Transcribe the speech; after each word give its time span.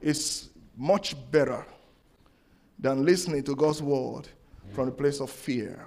is 0.00 0.50
much 0.76 1.14
better 1.30 1.64
than 2.78 3.04
listening 3.04 3.42
to 3.44 3.54
God's 3.54 3.82
word 3.82 4.28
from 4.72 4.88
a 4.88 4.92
place 4.92 5.20
of 5.20 5.30
fear. 5.30 5.86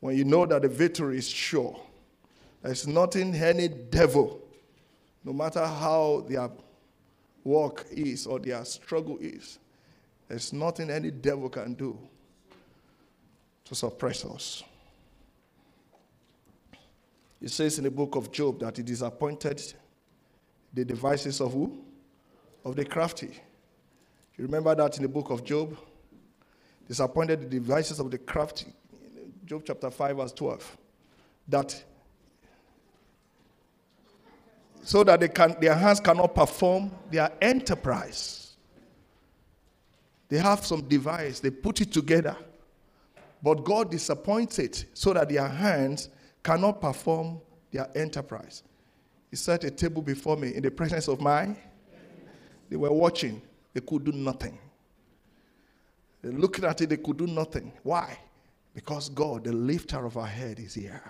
When 0.00 0.16
you 0.16 0.24
know 0.24 0.46
that 0.46 0.62
the 0.62 0.68
victory 0.68 1.18
is 1.18 1.28
sure, 1.28 1.78
there's 2.62 2.86
nothing 2.86 3.34
any 3.34 3.68
devil, 3.68 4.40
no 5.24 5.32
matter 5.32 5.66
how 5.66 6.24
their 6.28 6.50
work 7.44 7.86
is 7.90 8.26
or 8.26 8.38
their 8.38 8.64
struggle 8.64 9.18
is, 9.18 9.58
there's 10.28 10.52
nothing 10.52 10.90
any 10.90 11.10
devil 11.10 11.48
can 11.48 11.74
do 11.74 11.98
to 13.64 13.74
suppress 13.74 14.24
us. 14.24 14.62
It 17.40 17.50
says 17.50 17.78
in 17.78 17.84
the 17.84 17.90
book 17.90 18.16
of 18.16 18.30
Job 18.30 18.60
that 18.60 18.76
he 18.76 18.82
disappointed 18.82 19.62
the 20.72 20.84
devices 20.84 21.40
of 21.40 21.52
who? 21.52 21.78
Of 22.64 22.76
the 22.76 22.84
crafty. 22.84 23.40
You 24.36 24.44
remember 24.44 24.74
that 24.74 24.96
in 24.96 25.02
the 25.02 25.08
book 25.08 25.30
of 25.30 25.44
Job? 25.44 25.76
Disappointed 26.88 27.42
the 27.42 27.46
devices 27.46 28.00
of 28.00 28.10
the 28.10 28.18
crafty. 28.18 28.72
Job 29.44 29.62
chapter 29.66 29.90
5, 29.90 30.16
verse 30.16 30.32
12. 30.32 30.76
That 31.48 31.84
so 34.82 35.04
that 35.04 35.20
they 35.20 35.28
can, 35.28 35.56
their 35.60 35.74
hands 35.74 36.00
cannot 36.00 36.34
perform 36.34 36.90
their 37.10 37.30
enterprise. 37.40 38.56
They 40.28 40.38
have 40.38 40.64
some 40.64 40.82
device, 40.82 41.40
they 41.40 41.50
put 41.50 41.80
it 41.80 41.92
together. 41.92 42.36
But 43.42 43.64
God 43.64 43.90
disappoints 43.90 44.58
it 44.58 44.84
so 44.94 45.12
that 45.12 45.28
their 45.28 45.48
hands 45.48 46.08
cannot 46.42 46.80
perform 46.80 47.40
their 47.72 47.88
enterprise. 47.96 48.62
He 49.30 49.36
set 49.36 49.64
a 49.64 49.70
table 49.70 50.02
before 50.02 50.36
me 50.36 50.54
in 50.54 50.62
the 50.62 50.70
presence 50.70 51.08
of 51.08 51.20
my 51.20 51.56
they 52.70 52.76
were 52.76 52.92
watching, 52.92 53.42
they 53.74 53.80
could 53.80 54.04
do 54.04 54.12
nothing. 54.12 54.56
They 56.22 56.30
looking 56.30 56.64
at 56.64 56.80
it, 56.80 56.88
they 56.88 56.96
could 56.96 57.16
do 57.16 57.26
nothing. 57.26 57.72
Why? 57.82 58.16
Because 58.72 59.08
God, 59.08 59.44
the 59.44 59.52
lifter 59.52 60.06
of 60.06 60.16
our 60.16 60.26
head, 60.26 60.60
is 60.60 60.74
here. 60.74 61.02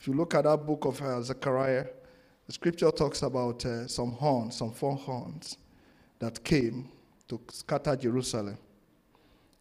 If 0.00 0.08
you 0.08 0.14
look 0.14 0.34
at 0.34 0.44
that 0.44 0.66
book 0.66 0.86
of 0.86 1.02
uh, 1.02 1.20
Zechariah, 1.20 1.86
the 2.46 2.52
scripture 2.52 2.90
talks 2.90 3.22
about 3.22 3.64
uh, 3.66 3.86
some 3.86 4.12
horns, 4.12 4.56
some 4.56 4.72
four 4.72 4.96
horns 4.96 5.58
that 6.18 6.42
came 6.42 6.88
to 7.28 7.40
scatter 7.50 7.96
Jerusalem. 7.96 8.56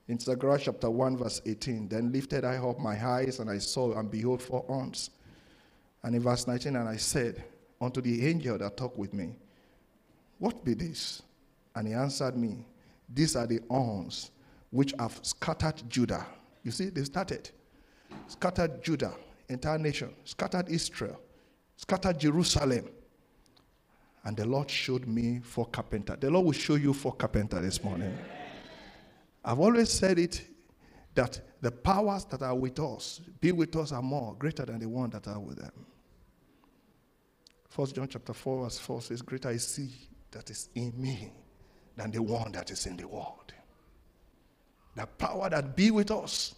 In 0.08 0.20
Zechariah 0.20 0.60
chapter 0.62 0.90
1, 0.90 1.18
verse 1.18 1.42
18, 1.46 1.90
then 1.90 2.12
lifted 2.12 2.46
I 2.46 2.58
up 2.58 2.80
my 2.80 3.04
eyes, 3.04 3.40
and 3.40 3.50
I 3.50 3.58
saw, 3.58 3.98
and 3.98 4.10
behold, 4.10 4.42
four 4.42 4.64
horns. 4.68 5.10
And 6.04 6.16
in 6.16 6.22
verse 6.22 6.46
19, 6.46 6.76
and 6.76 6.88
I 6.88 6.98
said 6.98 7.44
unto 7.82 8.00
the 8.02 8.26
angel 8.26 8.60
that 8.60 8.78
talked 8.78 9.00
with 9.00 9.14
me, 9.14 9.36
what 10.40 10.64
be 10.64 10.74
this? 10.74 11.22
And 11.76 11.88
he 11.88 11.94
answered 11.94 12.38
me, 12.38 12.66
These 13.08 13.36
are 13.36 13.48
the 13.48 13.62
horns 13.70 14.32
which 14.70 14.94
have 15.00 15.20
scattered 15.22 15.84
Judah. 15.90 16.26
You 16.64 16.72
see, 16.72 16.90
they 16.90 17.04
started. 17.04 17.50
Scattered 18.28 18.84
Judah, 18.84 19.14
entire 19.50 19.78
nation, 19.78 20.14
scattered 20.24 20.70
Israel, 20.70 21.20
scattered 21.76 22.20
Jerusalem. 22.20 22.90
And 24.24 24.36
the 24.36 24.46
Lord 24.46 24.70
showed 24.70 25.06
me 25.06 25.40
four 25.44 25.68
carpenter. 25.68 26.16
The 26.16 26.32
Lord 26.32 26.46
will 26.46 26.52
show 26.54 26.76
you 26.76 26.94
four 26.94 27.14
carpenter 27.14 27.62
this 27.62 27.84
morning. 27.84 28.18
I've 29.44 29.60
always 29.60 29.92
said 29.92 30.18
it 30.18 30.44
that 31.14 31.40
the 31.62 31.72
powers 31.72 32.26
that 32.26 32.42
are 32.42 32.56
with 32.56 32.80
us, 32.80 33.22
be 33.40 33.52
with 33.52 33.76
us, 33.76 33.92
are 33.92 34.02
more 34.02 34.36
greater 34.38 34.66
than 34.66 34.80
the 34.80 34.90
one 34.90 35.12
that 35.12 35.28
are 35.28 35.40
with 35.40 35.58
them. 35.58 35.72
First 37.70 37.96
John 37.96 38.08
chapter 38.08 38.34
4, 38.34 38.64
verse 38.64 38.80
4 38.80 39.02
says, 39.04 39.22
Greater 39.22 39.52
is 39.52 39.76
he 39.76 39.92
that 40.36 40.50
is 40.50 40.70
in 40.76 40.94
me 40.98 41.32
than 41.96 42.12
the 42.12 42.22
one 42.22 42.52
that 42.52 42.70
is 42.70 42.86
in 42.86 42.98
the 42.98 43.08
world. 43.08 43.54
The 44.96 45.06
power 45.06 45.50
that 45.50 45.76
be 45.76 45.92
with 45.92 46.12
us. 46.12 46.56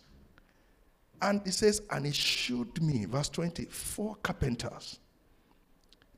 And 1.21 1.41
he 1.45 1.51
says, 1.51 1.83
and 1.91 2.05
he 2.05 2.11
showed 2.11 2.81
me, 2.81 3.05
verse 3.05 3.29
20, 3.29 3.66
four 3.66 4.16
carpenters. 4.23 4.99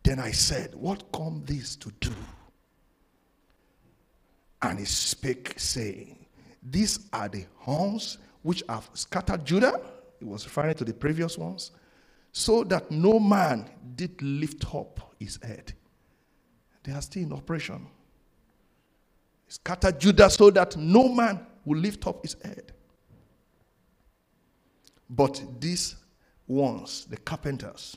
Then 0.03 0.19
I 0.19 0.31
said, 0.31 0.74
What 0.74 1.12
come 1.12 1.44
these 1.46 1.75
to 1.78 1.92
do? 2.00 2.12
And 4.62 4.80
he 4.80 4.86
spake, 4.86 5.53
saying, 5.58 6.25
These 6.64 7.09
are 7.12 7.28
the 7.28 7.46
horns 7.58 8.18
which 8.42 8.64
have 8.69 8.90
scattered 8.94 9.46
Judah. 9.46 9.81
He 10.19 10.25
was 10.25 10.46
referring 10.46 10.75
to 10.75 10.86
the 10.86 10.94
previous 10.94 11.38
ones. 11.38 11.72
So 12.31 12.64
that 12.66 12.90
no 12.90 13.19
man 13.19 13.69
did 13.96 14.22
lift 14.22 14.74
up 14.74 15.14
his 15.19 15.40
head. 15.44 15.74
They 16.90 16.96
are 16.96 17.04
still 17.04 17.22
in 17.22 17.34
operation. 17.34 17.86
Scattered 19.48 20.00
Judah 20.00 20.28
so 20.28 20.50
that 20.50 20.76
no 20.76 21.08
man 21.08 21.46
will 21.64 21.78
lift 21.78 22.08
up 22.08 22.24
his 22.24 22.36
head. 22.44 22.72
But 25.08 25.40
these 25.60 25.98
ones, 26.48 27.06
the 27.06 27.18
carpenters, 27.18 27.96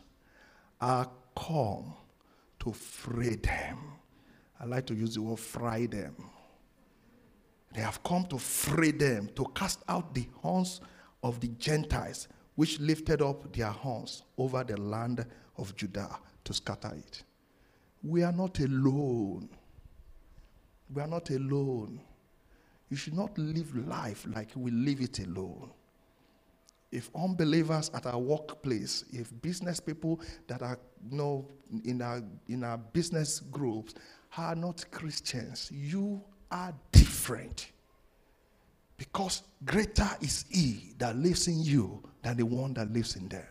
are 0.78 1.08
come 1.34 1.94
to 2.60 2.72
fray 2.72 3.36
them. 3.36 3.78
I 4.60 4.66
like 4.66 4.84
to 4.88 4.94
use 4.94 5.14
the 5.14 5.22
word 5.22 5.38
fry 5.38 5.86
them. 5.86 6.14
They 7.74 7.80
have 7.80 8.02
come 8.02 8.26
to 8.26 8.36
fray 8.36 8.90
them, 8.90 9.30
to 9.36 9.46
cast 9.54 9.82
out 9.88 10.14
the 10.14 10.26
horns 10.42 10.82
of 11.22 11.40
the 11.40 11.48
Gentiles, 11.58 12.28
which 12.56 12.78
lifted 12.78 13.22
up 13.22 13.54
their 13.54 13.70
horns 13.70 14.22
over 14.36 14.62
the 14.62 14.78
land 14.78 15.24
of 15.56 15.74
Judah 15.76 16.18
to 16.44 16.52
scatter 16.52 16.92
it. 16.94 17.22
We 18.02 18.22
are 18.22 18.32
not 18.32 18.58
alone. 18.60 19.48
We 20.92 21.02
are 21.02 21.08
not 21.08 21.30
alone. 21.30 22.00
You 22.90 22.96
should 22.96 23.14
not 23.14 23.36
live 23.38 23.74
life 23.88 24.26
like 24.28 24.50
we 24.54 24.70
live 24.70 25.00
it 25.00 25.20
alone. 25.20 25.70
If 26.90 27.10
unbelievers 27.14 27.90
at 27.94 28.04
our 28.04 28.18
workplace, 28.18 29.04
if 29.12 29.32
business 29.40 29.80
people 29.80 30.20
that 30.46 30.60
are 30.60 30.78
you 31.10 31.16
know, 31.16 31.48
in, 31.84 32.02
our, 32.02 32.22
in 32.48 32.64
our 32.64 32.76
business 32.76 33.40
groups 33.40 33.94
are 34.36 34.54
not 34.54 34.84
Christians, 34.90 35.70
you 35.72 36.20
are 36.50 36.74
different. 36.90 37.72
Because 38.98 39.42
greater 39.64 40.08
is 40.20 40.44
He 40.50 40.92
that 40.98 41.16
lives 41.16 41.48
in 41.48 41.62
you 41.62 42.02
than 42.22 42.36
the 42.36 42.44
one 42.44 42.74
that 42.74 42.92
lives 42.92 43.16
in 43.16 43.26
them. 43.28 43.46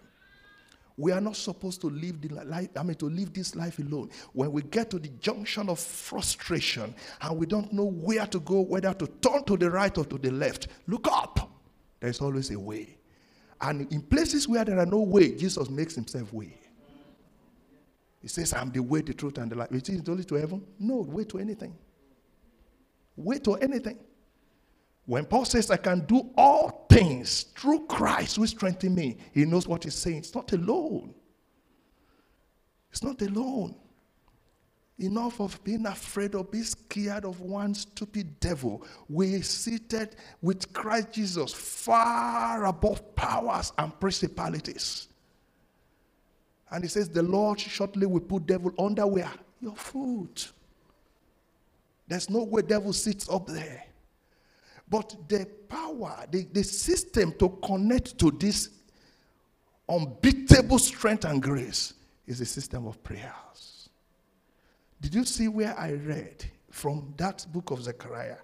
We 0.97 1.11
are 1.11 1.21
not 1.21 1.35
supposed 1.35 1.81
to 1.81 1.87
live 1.87 2.21
the 2.21 2.29
life, 2.29 2.69
I 2.75 2.83
mean, 2.83 2.95
to 2.95 3.09
live 3.09 3.33
this 3.33 3.55
life 3.55 3.79
alone. 3.79 4.09
When 4.33 4.51
we 4.51 4.61
get 4.63 4.89
to 4.91 4.99
the 4.99 5.07
junction 5.07 5.69
of 5.69 5.79
frustration 5.79 6.93
and 7.21 7.37
we 7.37 7.45
don't 7.45 7.71
know 7.73 7.85
where 7.85 8.25
to 8.27 8.39
go, 8.39 8.61
whether 8.61 8.93
to 8.93 9.07
turn 9.07 9.43
to 9.45 9.57
the 9.57 9.71
right 9.71 9.97
or 9.97 10.05
to 10.05 10.17
the 10.17 10.31
left, 10.31 10.67
look 10.87 11.07
up. 11.11 11.49
There's 11.99 12.21
always 12.21 12.51
a 12.51 12.59
way. 12.59 12.97
And 13.61 13.91
in 13.91 14.01
places 14.01 14.47
where 14.47 14.65
there 14.65 14.79
are 14.79 14.85
no 14.85 14.99
way, 14.99 15.35
Jesus 15.35 15.69
makes 15.69 15.95
himself 15.95 16.33
way. 16.33 16.57
He 18.21 18.27
says, 18.27 18.53
I'm 18.53 18.71
the 18.71 18.81
way, 18.81 19.01
the 19.01 19.13
truth, 19.13 19.37
and 19.37 19.51
the 19.51 19.55
life. 19.55 19.71
It 19.71 19.89
is 19.89 20.07
only 20.07 20.23
to 20.25 20.35
heaven? 20.35 20.63
No, 20.79 20.97
way 20.97 21.23
to 21.25 21.39
anything. 21.39 21.75
Way 23.15 23.39
to 23.39 23.55
anything. 23.55 23.97
When 25.05 25.25
Paul 25.25 25.45
says, 25.45 25.71
I 25.71 25.77
can 25.77 26.01
do 26.01 26.29
all 26.37 26.80
things 26.91 27.43
through 27.55 27.85
Christ 27.87 28.35
who 28.35 28.47
strengthens 28.47 28.95
me, 28.95 29.17
he 29.33 29.45
knows 29.45 29.67
what 29.67 29.83
he's 29.83 29.95
saying. 29.95 30.17
It's 30.17 30.35
not 30.35 30.51
alone. 30.53 31.13
It's 32.91 33.03
not 33.03 33.21
alone. 33.21 33.75
Enough 34.99 35.39
of 35.39 35.63
being 35.63 35.85
afraid 35.87 36.35
or 36.35 36.43
being 36.43 36.63
scared 36.63 37.25
of 37.25 37.39
one 37.41 37.73
stupid 37.73 38.39
devil. 38.39 38.85
We're 39.09 39.41
seated 39.41 40.15
with 40.41 40.71
Christ 40.73 41.13
Jesus 41.13 41.53
far 41.53 42.65
above 42.65 43.15
powers 43.15 43.73
and 43.77 43.97
principalities. 43.99 45.07
And 46.69 46.83
he 46.83 46.89
says, 46.89 47.09
The 47.09 47.23
Lord 47.23 47.59
shortly 47.59 48.05
will 48.05 48.19
put 48.19 48.45
devil 48.45 48.73
under 48.77 49.07
where? 49.07 49.31
Your 49.59 49.75
foot. 49.75 50.51
There's 52.07 52.29
no 52.29 52.43
way 52.43 52.61
devil 52.61 52.93
sits 52.93 53.29
up 53.29 53.47
there. 53.47 53.83
But 54.91 55.15
the 55.29 55.47
power, 55.69 56.25
the, 56.29 56.43
the 56.51 56.63
system 56.63 57.33
to 57.39 57.57
connect 57.63 58.19
to 58.19 58.29
this 58.29 58.69
unbeatable 59.87 60.79
strength 60.79 61.23
and 61.23 61.41
grace 61.41 61.93
is 62.27 62.41
a 62.41 62.45
system 62.45 62.85
of 62.85 63.01
prayers. 63.01 63.89
Did 64.99 65.15
you 65.15 65.23
see 65.23 65.47
where 65.47 65.77
I 65.79 65.93
read 65.93 66.43
from 66.69 67.13
that 67.15 67.45
book 67.53 67.71
of 67.71 67.81
Zechariah? 67.83 68.37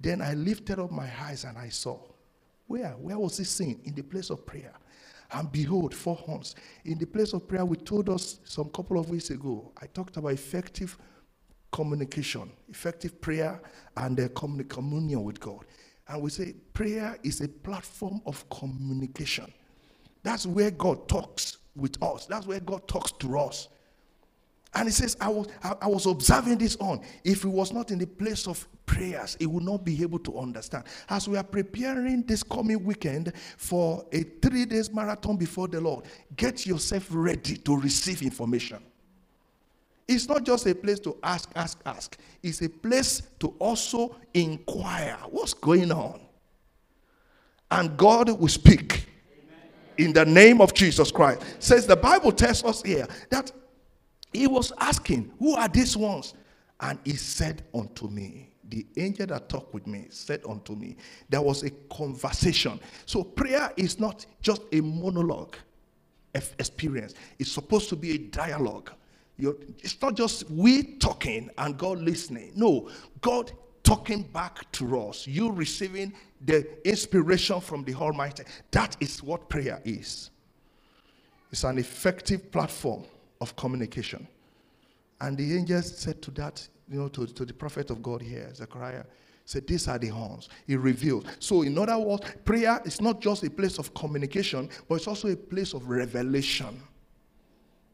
Then 0.00 0.22
I 0.22 0.32
lifted 0.32 0.78
up 0.78 0.90
my 0.90 1.10
eyes 1.20 1.44
and 1.44 1.58
I 1.58 1.68
saw. 1.68 2.00
Where? 2.66 2.92
Where 2.92 3.18
was 3.18 3.36
this 3.36 3.50
scene? 3.50 3.78
In 3.84 3.94
the 3.94 4.02
place 4.02 4.30
of 4.30 4.46
prayer. 4.46 4.72
And 5.32 5.52
behold, 5.52 5.94
four 5.94 6.16
horns. 6.16 6.54
In 6.86 6.98
the 6.98 7.06
place 7.06 7.34
of 7.34 7.46
prayer, 7.46 7.66
we 7.66 7.76
told 7.76 8.08
us 8.08 8.40
some 8.44 8.70
couple 8.70 8.98
of 8.98 9.10
weeks 9.10 9.28
ago, 9.28 9.70
I 9.80 9.86
talked 9.86 10.16
about 10.16 10.32
effective 10.32 10.96
communication, 11.70 12.50
effective 12.68 13.20
prayer, 13.20 13.60
and 13.96 14.18
uh, 14.18 14.28
communion 14.68 15.24
with 15.24 15.40
God. 15.40 15.64
And 16.08 16.22
we 16.22 16.30
say 16.30 16.54
prayer 16.74 17.16
is 17.22 17.40
a 17.40 17.48
platform 17.48 18.20
of 18.26 18.48
communication. 18.50 19.52
That's 20.22 20.46
where 20.46 20.70
God 20.70 21.08
talks 21.08 21.58
with 21.74 22.00
us, 22.02 22.26
that's 22.26 22.46
where 22.46 22.60
God 22.60 22.86
talks 22.86 23.12
to 23.12 23.38
us. 23.38 23.68
And 24.74 24.88
he 24.88 24.92
says, 24.92 25.16
I 25.20 25.28
was, 25.28 25.48
I, 25.62 25.74
I, 25.82 25.86
was 25.86 26.06
observing 26.06 26.56
this 26.56 26.76
on. 26.76 27.02
If 27.24 27.42
he 27.42 27.48
was 27.48 27.72
not 27.72 27.90
in 27.90 27.98
the 27.98 28.06
place 28.06 28.46
of 28.46 28.66
prayers, 28.86 29.36
he 29.38 29.46
would 29.46 29.64
not 29.64 29.84
be 29.84 30.00
able 30.00 30.18
to 30.20 30.38
understand. 30.38 30.84
As 31.10 31.28
we 31.28 31.36
are 31.36 31.44
preparing 31.44 32.22
this 32.22 32.42
coming 32.42 32.82
weekend 32.82 33.34
for 33.58 34.06
a 34.12 34.22
three 34.22 34.64
days 34.64 34.90
marathon 34.90 35.36
before 35.36 35.68
the 35.68 35.78
Lord, 35.78 36.06
get 36.36 36.64
yourself 36.64 37.08
ready 37.10 37.56
to 37.58 37.76
receive 37.76 38.22
information. 38.22 38.82
It's 40.08 40.28
not 40.28 40.44
just 40.44 40.66
a 40.66 40.74
place 40.74 40.98
to 41.00 41.16
ask, 41.22 41.50
ask, 41.54 41.80
ask. 41.86 42.18
It's 42.42 42.60
a 42.62 42.68
place 42.68 43.22
to 43.40 43.54
also 43.58 44.16
inquire 44.34 45.16
what's 45.30 45.54
going 45.54 45.92
on. 45.92 46.20
And 47.70 47.96
God 47.96 48.28
will 48.28 48.48
speak 48.48 49.06
in 49.96 50.12
the 50.12 50.24
name 50.24 50.60
of 50.60 50.74
Jesus 50.74 51.10
Christ. 51.10 51.42
Says 51.58 51.86
the 51.86 51.96
Bible 51.96 52.32
tells 52.32 52.64
us 52.64 52.82
here 52.82 53.06
that 53.30 53.52
he 54.32 54.46
was 54.46 54.72
asking, 54.78 55.32
Who 55.38 55.54
are 55.54 55.68
these 55.68 55.96
ones? 55.96 56.34
And 56.80 56.98
he 57.04 57.12
said 57.12 57.62
unto 57.74 58.08
me, 58.08 58.50
The 58.68 58.86
angel 58.96 59.26
that 59.28 59.48
talked 59.48 59.72
with 59.72 59.86
me 59.86 60.06
said 60.10 60.42
unto 60.48 60.74
me, 60.74 60.96
There 61.28 61.42
was 61.42 61.62
a 61.62 61.70
conversation. 61.70 62.80
So 63.06 63.22
prayer 63.22 63.72
is 63.76 64.00
not 64.00 64.26
just 64.40 64.62
a 64.72 64.80
monologue 64.80 65.56
experience, 66.34 67.14
it's 67.38 67.52
supposed 67.52 67.88
to 67.90 67.96
be 67.96 68.12
a 68.12 68.18
dialogue. 68.18 68.90
You're, 69.42 69.56
it's 69.80 70.00
not 70.00 70.14
just 70.14 70.48
we 70.48 70.84
talking 70.98 71.50
and 71.58 71.76
God 71.76 71.98
listening. 71.98 72.52
No, 72.54 72.88
God 73.20 73.50
talking 73.82 74.22
back 74.22 74.70
to 74.70 75.08
us. 75.08 75.26
You 75.26 75.50
receiving 75.50 76.12
the 76.42 76.64
inspiration 76.88 77.60
from 77.60 77.82
the 77.82 77.92
Almighty. 77.94 78.44
That 78.70 78.96
is 79.00 79.20
what 79.20 79.48
prayer 79.48 79.82
is. 79.84 80.30
It's 81.50 81.64
an 81.64 81.78
effective 81.78 82.52
platform 82.52 83.02
of 83.40 83.56
communication. 83.56 84.28
And 85.20 85.36
the 85.36 85.56
angel 85.56 85.82
said 85.82 86.22
to 86.22 86.30
that, 86.32 86.64
you 86.88 87.00
know, 87.00 87.08
to, 87.08 87.26
to 87.26 87.44
the 87.44 87.52
prophet 87.52 87.90
of 87.90 88.00
God 88.00 88.22
here, 88.22 88.48
Zechariah, 88.54 89.02
said, 89.44 89.66
These 89.66 89.88
are 89.88 89.98
the 89.98 90.06
horns. 90.06 90.50
He 90.68 90.76
revealed. 90.76 91.26
So, 91.40 91.62
in 91.62 91.76
other 91.78 91.98
words, 91.98 92.24
prayer 92.44 92.80
is 92.84 93.00
not 93.00 93.20
just 93.20 93.42
a 93.42 93.50
place 93.50 93.78
of 93.78 93.92
communication, 93.92 94.70
but 94.88 94.94
it's 94.94 95.08
also 95.08 95.26
a 95.26 95.36
place 95.36 95.74
of 95.74 95.88
revelation. 95.88 96.80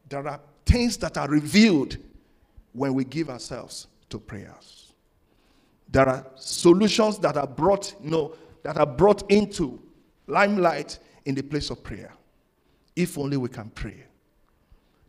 There 0.09 0.27
are 0.27 0.39
things 0.69 0.97
that 0.97 1.17
are 1.17 1.27
revealed 1.27 1.97
when 2.73 2.93
we 2.93 3.03
give 3.03 3.29
ourselves 3.29 3.87
to 4.09 4.19
prayers. 4.19 4.93
There 5.91 6.07
are 6.07 6.25
solutions 6.35 7.17
that 7.19 7.35
are 7.35 7.47
brought, 7.47 7.95
you 8.03 8.11
know, 8.11 8.35
that 8.63 8.77
are 8.77 8.85
brought 8.85 9.29
into 9.31 9.81
limelight 10.27 10.99
in 11.25 11.33
the 11.33 11.41
place 11.41 11.71
of 11.71 11.83
prayer. 11.83 12.13
If 12.95 13.17
only 13.17 13.37
we 13.37 13.49
can 13.49 13.69
pray. 13.71 14.03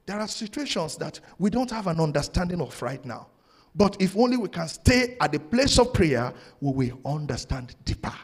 There 0.07 0.19
are 0.19 0.29
situations 0.29 0.97
that 0.97 1.21
we 1.39 1.51
don't 1.51 1.71
have 1.71 1.87
an 1.87 2.01
understanding 2.01 2.61
of 2.61 2.81
right 2.81 3.05
now. 3.05 3.29
But 3.75 4.01
if 4.01 4.17
only 4.17 4.37
we 4.37 4.49
can 4.49 4.67
stay 4.67 5.17
at 5.21 5.33
the 5.33 5.39
place 5.39 5.79
of 5.79 5.93
prayer, 5.93 6.33
we 6.61 6.89
will 6.89 6.99
understand 7.05 7.77
deeper. 7.85 8.15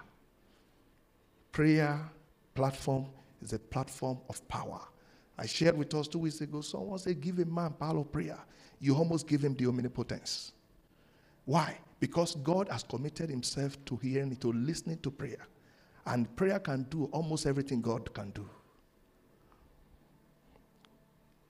Prayer 1.52 2.00
platform 2.54 3.06
is 3.42 3.52
a 3.52 3.58
platform 3.58 4.18
of 4.28 4.46
power. 4.48 4.80
I 5.38 5.46
shared 5.46 5.76
with 5.76 5.94
us 5.94 6.08
two 6.08 6.20
weeks 6.20 6.40
ago, 6.40 6.60
someone 6.60 6.98
said, 6.98 7.20
Give 7.20 7.38
a 7.38 7.44
man 7.44 7.72
power 7.72 7.98
of 7.98 8.10
prayer. 8.10 8.38
You 8.80 8.94
almost 8.94 9.26
give 9.26 9.42
him 9.42 9.54
the 9.54 9.66
omnipotence. 9.66 10.52
Why? 11.44 11.78
Because 12.00 12.34
God 12.36 12.68
has 12.68 12.82
committed 12.82 13.30
himself 13.30 13.82
to 13.86 13.96
hearing, 13.96 14.36
to 14.36 14.52
listening 14.52 14.98
to 14.98 15.10
prayer. 15.10 15.46
And 16.06 16.34
prayer 16.36 16.58
can 16.58 16.84
do 16.84 17.04
almost 17.12 17.46
everything 17.46 17.80
God 17.80 18.12
can 18.14 18.30
do. 18.30 18.48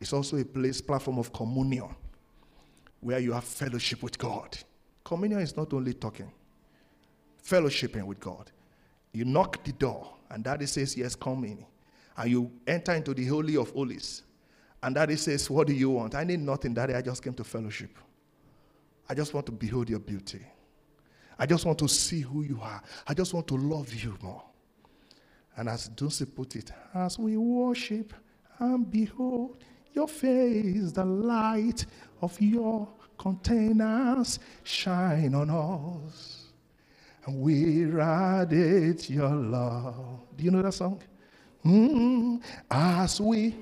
It's 0.01 0.13
also 0.13 0.37
a 0.37 0.45
place, 0.45 0.81
platform 0.81 1.19
of 1.19 1.33
communion, 1.33 1.95
where 3.01 3.19
you 3.19 3.33
have 3.33 3.45
fellowship 3.45 4.03
with 4.03 4.19
God. 4.19 4.57
Communion 5.05 5.41
is 5.41 5.57
not 5.57 5.73
only 5.73 5.95
talking, 5.95 6.31
fellowshipping 7.43 8.05
with 8.05 8.21
God. 8.21 8.51
You 9.13 9.25
knock 9.25 9.63
the 9.65 9.73
door, 9.73 10.13
and 10.31 10.45
daddy 10.45 10.67
says, 10.67 10.97
Yes, 10.97 11.15
come 11.15 11.45
in. 11.45 11.65
And 12.17 12.31
you 12.31 12.51
enter 12.67 12.95
into 12.95 13.15
the 13.15 13.27
Holy 13.27 13.57
of 13.57 13.71
Holies. 13.71 14.23
And 14.83 14.95
daddy 14.95 15.17
says, 15.17 15.51
What 15.51 15.67
do 15.67 15.73
you 15.73 15.91
want? 15.91 16.15
I 16.15 16.25
need 16.25 16.41
nothing, 16.41 16.75
daddy. 16.75 16.95
I 16.95 17.03
just 17.03 17.23
came 17.23 17.35
to 17.35 17.45
fellowship. 17.45 17.91
I 19.09 19.15
just 19.15 19.35
want 19.35 19.47
to 19.47 19.53
behold 19.53 19.89
your 19.89 19.99
beauty. 19.99 20.41
I 21.39 21.47
just 21.47 21.65
want 21.67 21.79
to 21.81 21.89
see 21.89 22.21
who 22.21 22.43
you 22.43 22.61
are. 22.63 22.83
I 23.07 23.15
just 23.15 23.35
want 23.35 23.47
to 23.49 23.57
love 23.57 23.93
you 23.95 24.17
more. 24.23 24.43
And 25.57 25.69
as 25.69 25.89
Dunsi 25.91 26.33
put 26.35 26.57
it, 26.57 26.71
as 26.95 27.19
we 27.19 27.37
worship 27.37 28.13
and 28.59 28.91
behold 28.91 29.59
your 29.93 30.09
face, 30.09 30.93
the 30.93 31.05
light 31.05 31.87
of 32.21 32.41
your 32.41 32.89
containers 33.19 34.39
shine 34.63 35.35
on 35.35 35.51
us. 35.51 36.45
And 37.27 37.41
we 37.41 37.85
radiate 37.87 39.11
your 39.11 39.31
love. 39.31 40.21
Do 40.37 40.45
you 40.45 40.51
know 40.51 40.63
that 40.63 40.73
song? 40.73 41.01
Mm, 41.67 42.43
as 42.71 43.21
we 43.21 43.57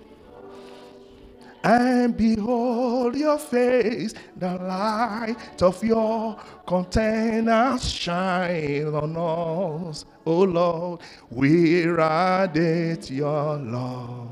and 1.64 2.16
behold 2.16 3.16
your 3.16 3.38
face, 3.38 4.14
the 4.36 4.54
light 4.56 5.36
of 5.62 5.84
your 5.84 6.38
containers 6.66 7.90
shine 7.90 8.86
on 8.94 9.16
us. 9.16 10.06
Oh 10.26 10.42
Lord, 10.44 11.00
we 11.30 11.86
radiate 11.86 13.10
your 13.10 13.58
love. 13.58 14.28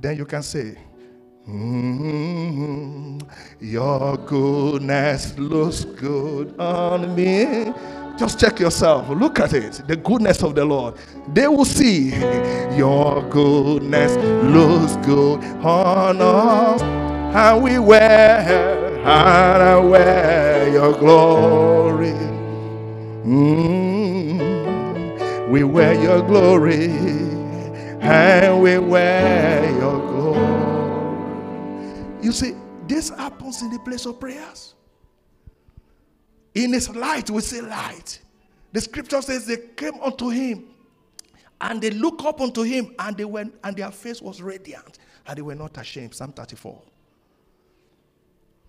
Then 0.00 0.18
you 0.18 0.26
can 0.26 0.42
say, 0.42 0.76
Mm-hmm. 1.48 3.18
Your 3.60 4.16
goodness 4.18 5.38
looks 5.38 5.84
good 5.84 6.58
on 6.60 7.14
me. 7.16 7.72
Just 8.18 8.40
check 8.40 8.60
yourself. 8.60 9.08
Look 9.10 9.40
at 9.40 9.54
it. 9.54 9.82
The 9.88 9.96
goodness 9.96 10.42
of 10.42 10.54
the 10.56 10.64
Lord. 10.64 10.94
They 11.34 11.48
will 11.48 11.66
see 11.66 12.10
your 12.76 13.22
goodness 13.30 14.16
looks 14.44 14.96
good 15.06 15.42
on 15.64 16.20
us. 16.22 16.82
And 16.82 17.62
we 17.64 17.78
wear, 17.78 18.98
and 19.06 19.90
wear 19.90 20.70
your 20.72 20.94
glory. 20.98 22.12
Mm. 23.12 24.76
We 25.50 25.64
wear 25.64 25.94
your 25.94 26.22
glory. 26.22 26.86
And 28.02 28.62
we 28.62 28.78
wear 28.78 29.70
your 29.78 30.00
glory. 30.00 30.80
You 32.22 32.32
see, 32.32 32.56
this 32.88 33.10
happens 33.10 33.62
in 33.62 33.70
the 33.72 33.80
place 33.80 34.06
of 34.06 34.20
prayers. 34.20 34.75
In 36.56 36.72
his 36.72 36.88
light, 36.88 37.28
we 37.28 37.42
see 37.42 37.60
light. 37.60 38.18
The 38.72 38.80
scripture 38.80 39.20
says 39.20 39.46
they 39.46 39.58
came 39.76 40.00
unto 40.02 40.30
him 40.30 40.64
and 41.60 41.82
they 41.82 41.90
look 41.90 42.24
up 42.24 42.40
unto 42.40 42.62
him 42.62 42.94
and 42.98 43.14
they 43.14 43.26
went 43.26 43.54
and 43.62 43.76
their 43.76 43.90
face 43.90 44.22
was 44.22 44.40
radiant 44.40 44.98
and 45.26 45.36
they 45.36 45.42
were 45.42 45.54
not 45.54 45.76
ashamed. 45.76 46.14
Psalm 46.14 46.32
34. 46.32 46.80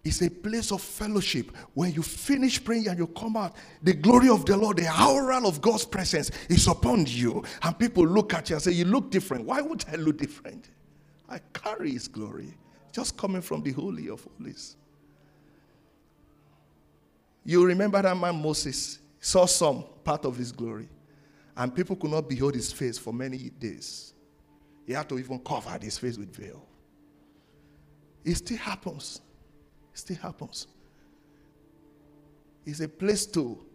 It's 0.04 0.22
a 0.22 0.30
place 0.30 0.74
of 0.74 0.82
fellowship. 0.82 1.50
When 1.76 1.94
you 1.94 2.02
finish 2.04 2.62
praying 2.62 2.90
and 2.90 3.00
you 3.00 3.08
come 3.08 3.38
out, 3.38 3.56
the 3.82 3.94
glory 3.94 4.28
of 4.28 4.46
the 4.46 4.58
Lord, 4.58 4.78
the 4.78 4.90
aura 5.02 5.46
of 5.48 5.62
God's 5.62 5.86
presence 5.86 6.30
is 6.50 6.68
upon 6.68 7.06
you. 7.06 7.42
And 7.62 7.80
people 7.80 8.06
look 8.06 8.34
at 8.34 8.50
you 8.50 8.58
and 8.58 8.64
say, 8.64 8.72
You 8.72 8.86
look 8.86 9.12
different. 9.12 9.46
Why 9.46 9.62
would 9.62 9.86
I 9.90 9.96
look 9.96 10.18
different? 10.18 10.70
I 11.30 11.40
carry 11.54 11.92
his 11.92 12.10
glory. 12.10 12.54
Just 12.92 13.16
coming 13.16 13.42
from 13.42 13.64
the 13.64 13.72
Holy 13.72 14.10
of 14.10 14.28
Holies. 14.38 14.76
You 17.48 17.66
remember 17.66 18.02
that 18.02 18.18
man 18.18 18.42
Moses 18.42 19.00
saw 19.22 19.46
some 19.46 19.86
part 20.04 20.26
of 20.26 20.36
his 20.36 20.52
glory, 20.52 20.90
and 21.56 21.74
people 21.74 21.96
could 21.96 22.12
not 22.12 22.28
behold 22.28 22.56
his 22.56 22.74
face 22.74 22.98
for 22.98 23.14
many 23.14 23.38
days. 23.38 24.14
He 24.86 24.92
had 24.92 25.08
to 25.08 25.18
even 25.18 25.40
cover 25.40 25.80
his 25.82 25.98
face 25.98 26.18
with 26.18 26.36
veil. 26.36 26.68
It 28.26 28.36
still 28.36 28.58
happens. 28.58 29.22
It 29.94 29.98
still 29.98 30.18
happens. 30.18 30.68
It's 32.66 32.82
a 32.82 32.90
place 32.90 33.26
to, 33.28 33.66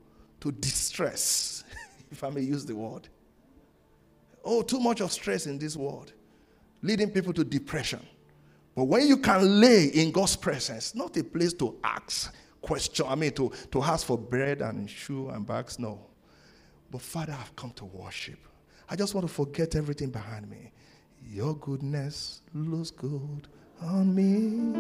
to 0.41 0.53
distress, 0.53 1.65
if 2.11 2.23
I 2.23 2.29
may 2.29 2.43
use 2.43 2.67
the 2.67 2.77
word. 2.77 3.09
Oh, 4.45 4.61
too 4.61 4.81
much 4.81 5.01
of 5.01 5.11
stress 5.11 5.47
in 5.47 5.59
this 5.59 5.79
world, 5.79 6.13
leading 6.83 7.09
people 7.11 7.33
to 7.33 7.43
depression. 7.43 8.07
But 8.77 8.85
when 8.85 9.07
you 9.07 9.17
can 9.17 9.61
lay 9.61 9.87
in 9.87 10.13
God's 10.13 10.37
presence, 10.37 10.95
not 10.95 11.17
a 11.17 11.25
place 11.25 11.55
to 11.55 11.75
ask 11.83 12.35
question, 12.63 13.07
I 13.09 13.15
mean, 13.17 13.33
to, 13.33 13.53
to 13.73 13.83
ask 13.83 14.07
for 14.07 14.17
bread 14.17 14.63
and 14.63 14.89
shoe 14.89 15.29
and 15.29 15.47
bags, 15.47 15.79
no. 15.79 16.07
But 16.91 17.03
Father, 17.03 17.37
I've 17.39 17.55
come 17.57 17.73
to 17.73 17.85
worship. 17.85 18.39
I 18.89 18.97
just 18.97 19.15
want 19.15 19.27
to 19.27 19.33
forget 19.33 19.75
everything 19.77 20.11
behind 20.11 20.49
me. 20.49 20.73
Your 21.29 21.57
goodness 21.57 22.43
looks 22.55 22.91
good 22.91 23.49
on 23.81 24.15
me. 24.15 24.79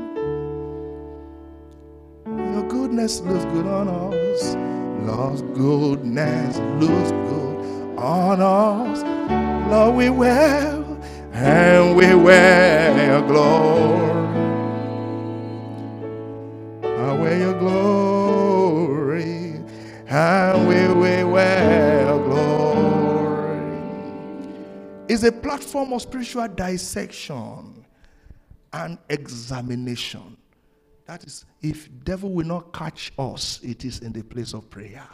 Your 2.55 2.69
goodness 2.69 3.21
looks 3.21 3.45
good 3.47 3.67
on 3.67 3.89
us. 3.89 4.55
Lord's 5.07 5.43
goodness 5.43 6.59
looks 6.81 7.11
good 7.11 7.99
on 7.99 8.41
us. 8.41 9.03
Lord, 9.71 9.97
we 9.97 10.11
wear 10.11 10.85
and 11.33 11.97
we 11.97 12.15
wear 12.15 13.23
glory. 13.23 14.22
And 20.14 20.69
we, 20.69 21.25
wear 21.25 22.04
glory. 22.19 23.61
It's 25.09 25.23
a 25.23 25.33
platform 25.33 25.95
of 25.95 26.02
spiritual 26.02 26.49
dissection 26.49 27.87
and 28.75 28.99
examination. 29.09 30.37
That 31.07 31.25
is, 31.25 31.47
if 31.62 31.88
devil 32.04 32.31
will 32.31 32.47
not 32.47 32.75
catch 32.75 33.11
us, 33.19 33.61
it 33.62 33.87
is 33.87 34.00
in 34.00 34.12
the 34.12 34.23
place 34.23 34.52
of 34.52 34.69
prayer. 34.69 35.09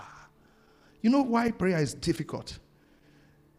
You 1.00 1.10
know 1.10 1.22
why 1.22 1.52
prayer 1.52 1.78
is 1.78 1.94
difficult? 1.94 2.58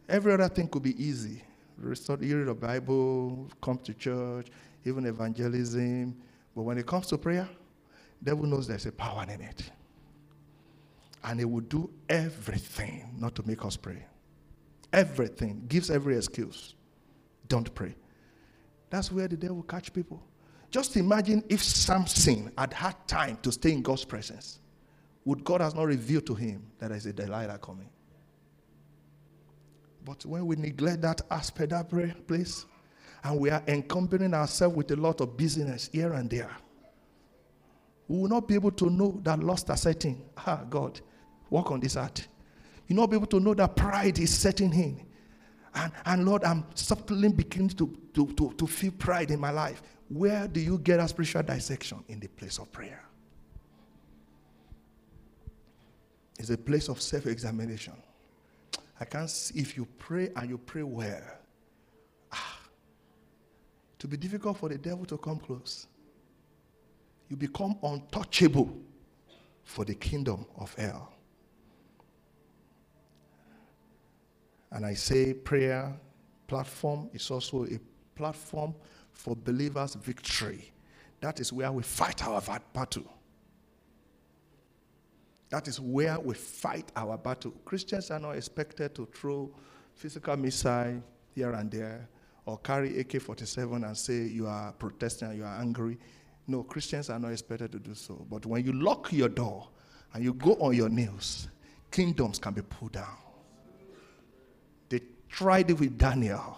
Every 0.10 0.34
other 0.34 0.50
thing 0.50 0.68
could 0.68 0.84
be 0.84 1.02
easy. 1.02 1.42
Study 1.94 2.34
the 2.34 2.54
Bible, 2.54 3.48
come 3.62 3.78
to 3.78 3.94
church, 3.94 4.48
even 4.84 5.06
evangelism. 5.06 6.18
But 6.54 6.64
when 6.64 6.78
it 6.78 6.86
comes 6.86 7.08
to 7.08 7.18
prayer, 7.18 7.48
devil 8.22 8.46
knows 8.46 8.68
there's 8.68 8.86
a 8.88 8.92
power 8.92 9.24
in 9.24 9.40
it. 9.40 9.72
And 11.24 11.40
he 11.40 11.46
will 11.46 11.62
do 11.62 11.90
everything 12.08 13.14
not 13.18 13.36
to 13.36 13.48
make 13.48 13.66
us 13.66 13.76
pray. 13.76 14.06
Everything. 14.94 15.64
Gives 15.68 15.90
every 15.92 16.16
excuse. 16.16 16.76
Don't 17.48 17.74
pray. 17.76 17.96
That's 18.90 19.12
where 19.12 19.28
the 19.28 19.38
devil 19.38 19.64
catch 19.64 19.94
people. 19.94 20.24
Just 20.72 20.98
imagine 20.98 21.44
if 21.50 21.64
Samson 21.64 22.52
had 22.58 22.74
had 22.74 22.96
time 23.08 23.38
to 23.42 23.52
stay 23.52 23.72
in 23.72 23.82
God's 23.82 24.06
presence. 24.06 24.60
Would 25.26 25.44
God 25.44 25.62
has 25.62 25.76
not 25.76 25.84
revealed 25.84 26.26
to 26.28 26.36
him 26.36 26.64
that 26.80 26.90
there 26.90 26.98
is 26.98 27.06
a 27.06 27.14
Delilah 27.14 27.58
coming? 27.60 27.90
But 30.06 30.26
when 30.26 30.46
we 30.46 30.56
neglect 30.56 31.02
that 31.02 31.22
aspect, 31.30 31.72
that 31.72 31.90
prayer 31.90 32.16
place, 32.28 32.66
and 33.24 33.40
we 33.40 33.50
are 33.50 33.62
encumbering 33.68 34.34
ourselves 34.34 34.76
with 34.76 34.92
a 34.92 34.96
lot 34.96 35.22
of 35.22 35.36
business 35.36 35.90
here 35.92 36.14
and 36.14 36.30
there, 36.30 36.56
we 38.08 38.20
will 38.20 38.30
not 38.30 38.48
be 38.48 38.56
able 38.56 38.72
to 38.72 38.90
know 38.90 39.20
that 39.24 39.40
lust 39.44 39.70
is 39.70 39.82
setting. 39.82 40.24
Ah, 40.38 40.64
God, 40.70 41.00
work 41.50 41.72
on 41.72 41.80
this 41.80 41.96
heart. 41.96 42.28
You 42.88 42.96
not 42.96 43.10
be 43.10 43.16
able 43.16 43.28
to 43.28 43.40
know 43.40 43.54
that 43.54 43.76
pride 43.76 44.20
is 44.20 44.36
setting 44.36 44.74
in. 44.74 45.06
And, 45.76 45.92
and 46.06 46.26
Lord, 46.26 46.44
I'm 46.44 46.66
subtly 46.74 47.30
beginning 47.30 47.70
to, 47.70 47.96
to, 48.14 48.28
to, 48.34 48.54
to 48.58 48.68
feel 48.68 48.92
pride 48.92 49.32
in 49.32 49.40
my 49.40 49.52
life. 49.52 49.82
Where 50.10 50.48
do 50.48 50.60
you 50.60 50.80
get 50.80 51.00
a 51.00 51.08
spiritual 51.08 51.44
dissection? 51.44 52.04
In 52.08 52.20
the 52.20 52.28
place 52.28 52.58
of 52.58 52.72
prayer. 52.72 53.04
It's 56.40 56.50
a 56.50 56.58
place 56.58 56.88
of 56.90 57.02
self 57.02 57.28
examination. 57.28 57.94
I 59.00 59.06
can't 59.06 59.30
see 59.30 59.60
if 59.60 59.78
you 59.78 59.86
pray 59.98 60.30
and 60.36 60.50
you 60.50 60.58
pray 60.58 60.84
well. 60.84 61.22
Ah, 62.32 62.60
to 64.00 64.08
be 64.08 64.18
difficult 64.18 64.58
for 64.58 64.70
the 64.70 64.78
devil 64.78 65.06
to 65.06 65.18
come 65.18 65.38
close. 65.38 65.88
You 67.30 67.36
become 67.36 67.78
untouchable 67.84 68.76
for 69.64 69.86
the 69.86 69.94
kingdom 69.94 70.46
of 70.58 70.74
hell. 70.74 71.14
And 74.72 74.86
I 74.86 74.94
say 74.94 75.34
prayer 75.34 75.94
platform 76.48 77.10
is 77.14 77.30
also 77.32 77.66
a 77.66 77.80
platform 78.16 78.76
for 79.12 79.36
believers' 79.36 79.96
victory. 79.96 80.72
That 81.22 81.40
is 81.40 81.52
where 81.52 81.72
we 81.72 81.84
fight 81.84 82.26
our 82.26 82.42
battle. 82.74 83.12
That 85.50 85.68
is 85.68 85.80
where 85.80 86.20
we 86.20 86.36
fight 86.36 86.92
our 86.96 87.18
battle. 87.18 87.52
Christians 87.66 88.12
are 88.12 88.20
not 88.20 88.36
expected 88.36 88.94
to 88.96 89.08
throw 89.08 89.52
physical 89.96 90.38
missile 90.38 91.02
here 91.34 91.52
and 91.54 91.72
there 91.72 92.08
or 92.46 92.58
carry 92.60 93.00
AK 93.00 93.22
47 93.22 93.84
and 93.84 93.98
say 93.98 94.28
you 94.28 94.48
are 94.48 94.72
protesting 94.74 95.34
you 95.36 95.44
are 95.44 95.60
angry. 95.60 95.98
No, 96.48 96.64
Christians 96.64 97.10
are 97.10 97.20
not 97.20 97.32
expected 97.32 97.72
to 97.74 97.80
do 97.80 97.94
so. 97.94 98.26
But 98.30 98.46
when 98.46 98.66
you 98.66 98.74
lock 98.74 99.12
your 99.12 99.30
door 99.30 99.68
and 100.14 100.24
you 100.24 100.34
go 100.34 100.54
on 100.56 100.76
your 100.76 100.90
knees, 100.90 101.48
kingdoms 101.92 102.40
can 102.40 102.54
be 102.54 102.62
pulled 102.62 102.94
down. 102.94 103.18
Tried 105.30 105.70
it 105.70 105.80
with 105.80 105.98
Daniel, 105.98 106.58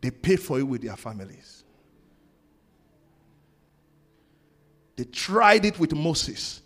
they 0.00 0.10
paid 0.10 0.40
for 0.40 0.58
it 0.58 0.62
with 0.62 0.82
their 0.82 0.96
families. 0.96 1.64
They 4.96 5.04
tried 5.04 5.64
it 5.64 5.78
with 5.78 5.94
Moses. 5.94 6.62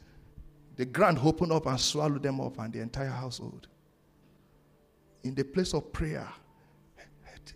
The 0.76 0.84
ground 0.84 1.18
opened 1.22 1.52
up 1.52 1.66
and 1.66 1.78
swallowed 1.78 2.22
them 2.22 2.40
up 2.40 2.58
and 2.58 2.72
the 2.72 2.80
entire 2.80 3.08
household. 3.08 3.66
In 5.24 5.34
the 5.34 5.44
place 5.44 5.74
of 5.74 5.92
prayer, 5.92 6.28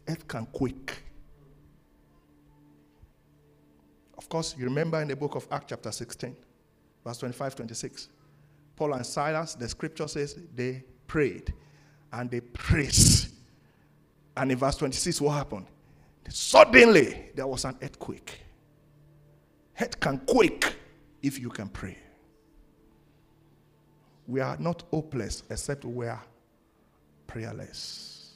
earth 0.08 0.28
can 0.28 0.46
quake. 0.46 1.02
Of 4.18 4.28
course, 4.28 4.54
you 4.58 4.64
remember 4.64 5.00
in 5.00 5.08
the 5.08 5.16
book 5.16 5.34
of 5.34 5.46
Acts, 5.50 5.66
chapter 5.68 5.92
16, 5.92 6.36
verse 7.04 7.18
25 7.18 7.56
26. 7.56 8.08
Paul 8.76 8.94
and 8.94 9.06
Silas, 9.06 9.54
the 9.54 9.68
scripture 9.68 10.08
says 10.08 10.36
they 10.54 10.82
prayed 11.06 11.52
and 12.12 12.30
they 12.30 12.40
praised. 12.40 13.33
And 14.36 14.50
in 14.50 14.58
verse 14.58 14.76
26, 14.76 15.20
what 15.20 15.32
happened? 15.32 15.66
Suddenly, 16.28 17.30
there 17.34 17.46
was 17.46 17.64
an 17.64 17.76
earthquake. 17.82 18.40
Head 19.74 20.00
can 20.00 20.18
quake 20.18 20.76
if 21.22 21.38
you 21.38 21.50
can 21.50 21.68
pray. 21.68 21.98
We 24.26 24.40
are 24.40 24.56
not 24.58 24.84
hopeless 24.90 25.42
except 25.50 25.84
we 25.84 26.06
are 26.06 26.22
prayerless. 27.26 28.32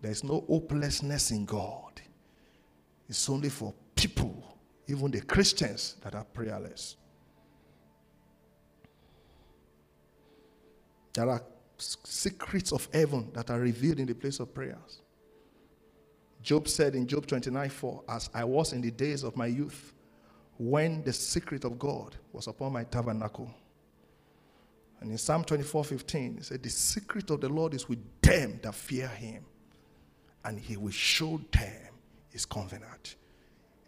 There 0.00 0.10
is 0.10 0.24
no 0.24 0.44
hopelessness 0.48 1.30
in 1.30 1.44
God. 1.44 2.00
It's 3.08 3.28
only 3.28 3.50
for 3.50 3.74
people, 3.94 4.56
even 4.86 5.10
the 5.10 5.20
Christians, 5.20 5.96
that 6.02 6.14
are 6.14 6.24
prayerless. 6.24 6.96
There 11.12 11.28
are 11.28 11.42
secrets 11.80 12.72
of 12.72 12.88
heaven 12.92 13.30
that 13.34 13.50
are 13.50 13.58
revealed 13.58 14.00
in 14.00 14.06
the 14.06 14.14
place 14.14 14.40
of 14.40 14.54
prayers. 14.54 15.02
Job 16.42 16.68
said 16.68 16.94
in 16.94 17.06
Job 17.06 17.26
29 17.26 17.68
4, 17.68 18.04
As 18.08 18.30
I 18.32 18.44
was 18.44 18.72
in 18.72 18.80
the 18.80 18.90
days 18.90 19.24
of 19.24 19.36
my 19.36 19.46
youth, 19.46 19.92
when 20.58 21.02
the 21.02 21.12
secret 21.12 21.64
of 21.64 21.78
God 21.78 22.16
was 22.32 22.46
upon 22.46 22.72
my 22.72 22.84
tabernacle. 22.84 23.50
And 25.00 25.10
in 25.10 25.18
Psalm 25.18 25.44
24 25.44 25.84
15, 25.84 26.36
he 26.36 26.42
said, 26.42 26.62
The 26.62 26.68
secret 26.68 27.30
of 27.30 27.40
the 27.40 27.48
Lord 27.48 27.74
is 27.74 27.88
with 27.88 27.98
them 28.20 28.60
that 28.62 28.74
fear 28.74 29.08
him, 29.08 29.44
and 30.44 30.58
he 30.58 30.76
will 30.76 30.90
show 30.90 31.40
them 31.50 31.94
his 32.28 32.44
covenant. 32.44 33.16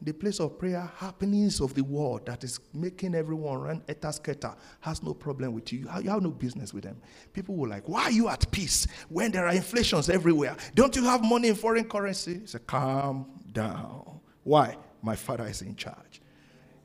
The 0.04 0.12
place 0.12 0.40
of 0.40 0.58
prayer, 0.58 0.90
happenings 0.96 1.60
of 1.60 1.74
the 1.74 1.84
world 1.84 2.26
that 2.26 2.42
is 2.42 2.58
making 2.74 3.14
everyone 3.14 3.60
run 3.60 3.80
etasketa 3.82 4.56
has 4.80 5.00
no 5.00 5.14
problem 5.14 5.52
with 5.52 5.72
you. 5.72 5.88
You 6.02 6.10
have 6.10 6.22
no 6.22 6.30
business 6.30 6.74
with 6.74 6.82
them. 6.82 7.00
People 7.32 7.54
will 7.54 7.68
like, 7.68 7.88
Why 7.88 8.04
are 8.04 8.10
you 8.10 8.28
at 8.28 8.50
peace 8.50 8.88
when 9.08 9.30
there 9.30 9.46
are 9.46 9.54
inflations 9.54 10.10
everywhere? 10.10 10.56
Don't 10.74 10.96
you 10.96 11.04
have 11.04 11.22
money 11.22 11.48
in 11.48 11.54
foreign 11.54 11.88
currency? 11.88 12.40
Say, 12.46 12.58
Calm 12.66 13.26
down. 13.52 14.18
Why? 14.42 14.76
My 15.02 15.14
father 15.14 15.46
is 15.46 15.62
in 15.62 15.76
charge. 15.76 16.20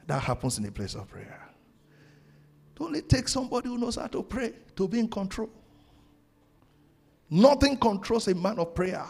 That 0.06 0.22
happens 0.22 0.60
in 0.60 0.64
the 0.64 0.72
place 0.72 0.94
of 0.94 1.08
prayer. 1.08 1.50
It 2.76 2.82
only 2.82 3.02
takes 3.02 3.34
somebody 3.34 3.68
who 3.70 3.80
knows 3.80 3.96
how 3.96 4.08
to 4.08 4.22
pray 4.22 4.54
to 4.76 4.88
be 4.88 5.00
in 5.00 5.10
control. 5.10 5.50
Nothing 7.32 7.78
controls 7.78 8.28
a 8.28 8.36
man 8.36 8.60
of 8.60 8.76
prayer, 8.76 9.06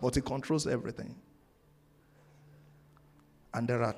but 0.00 0.16
he 0.16 0.20
controls 0.20 0.66
everything. 0.66 1.14
And 3.52 3.66
there 3.68 3.82
are 3.82 3.94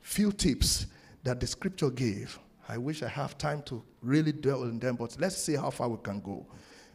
few 0.00 0.32
tips 0.32 0.86
that 1.22 1.40
the 1.40 1.46
scripture 1.46 1.90
gave. 1.90 2.38
I 2.68 2.78
wish 2.78 3.02
I 3.02 3.08
have 3.08 3.36
time 3.38 3.62
to 3.62 3.82
really 4.02 4.32
dwell 4.32 4.64
in 4.64 4.78
them, 4.78 4.96
but 4.96 5.16
let's 5.18 5.36
see 5.36 5.54
how 5.54 5.70
far 5.70 5.88
we 5.88 5.98
can 6.02 6.20
go. 6.20 6.46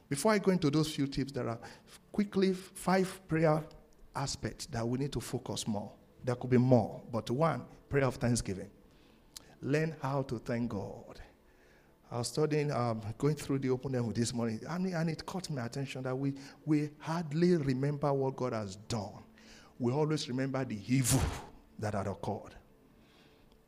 Before 0.09 0.31
I 0.31 0.39
go 0.39 0.51
into 0.51 0.69
those 0.69 0.93
few 0.93 1.07
tips, 1.07 1.31
there 1.31 1.47
are 1.49 1.59
quickly 2.11 2.53
five 2.53 3.19
prayer 3.27 3.63
aspects 4.15 4.65
that 4.67 4.87
we 4.87 4.97
need 4.97 5.11
to 5.13 5.21
focus 5.21 5.67
more. 5.67 5.91
There 6.23 6.35
could 6.35 6.49
be 6.49 6.57
more, 6.57 7.01
but 7.11 7.29
one, 7.29 7.63
prayer 7.89 8.05
of 8.05 8.15
thanksgiving. 8.15 8.69
Learn 9.61 9.95
how 10.01 10.23
to 10.23 10.39
thank 10.39 10.69
God. 10.69 11.19
I 12.09 12.19
was 12.19 12.29
studying, 12.29 12.71
um, 12.71 13.01
going 13.17 13.35
through 13.35 13.59
the 13.59 13.69
Open 13.69 13.93
Heaven 13.93 14.13
this 14.13 14.33
morning, 14.33 14.61
and, 14.69 14.87
and 14.87 15.09
it 15.09 15.25
caught 15.25 15.49
my 15.49 15.65
attention 15.65 16.03
that 16.03 16.15
we, 16.15 16.33
we 16.65 16.89
hardly 16.99 17.57
remember 17.57 18.11
what 18.13 18.37
God 18.37 18.53
has 18.53 18.77
done. 18.77 19.23
we 19.77 19.91
always 19.91 20.27
remember 20.29 20.63
the 20.63 20.79
evil 20.87 21.21
that 21.79 21.93
had 21.95 22.07
occurred. 22.07 22.55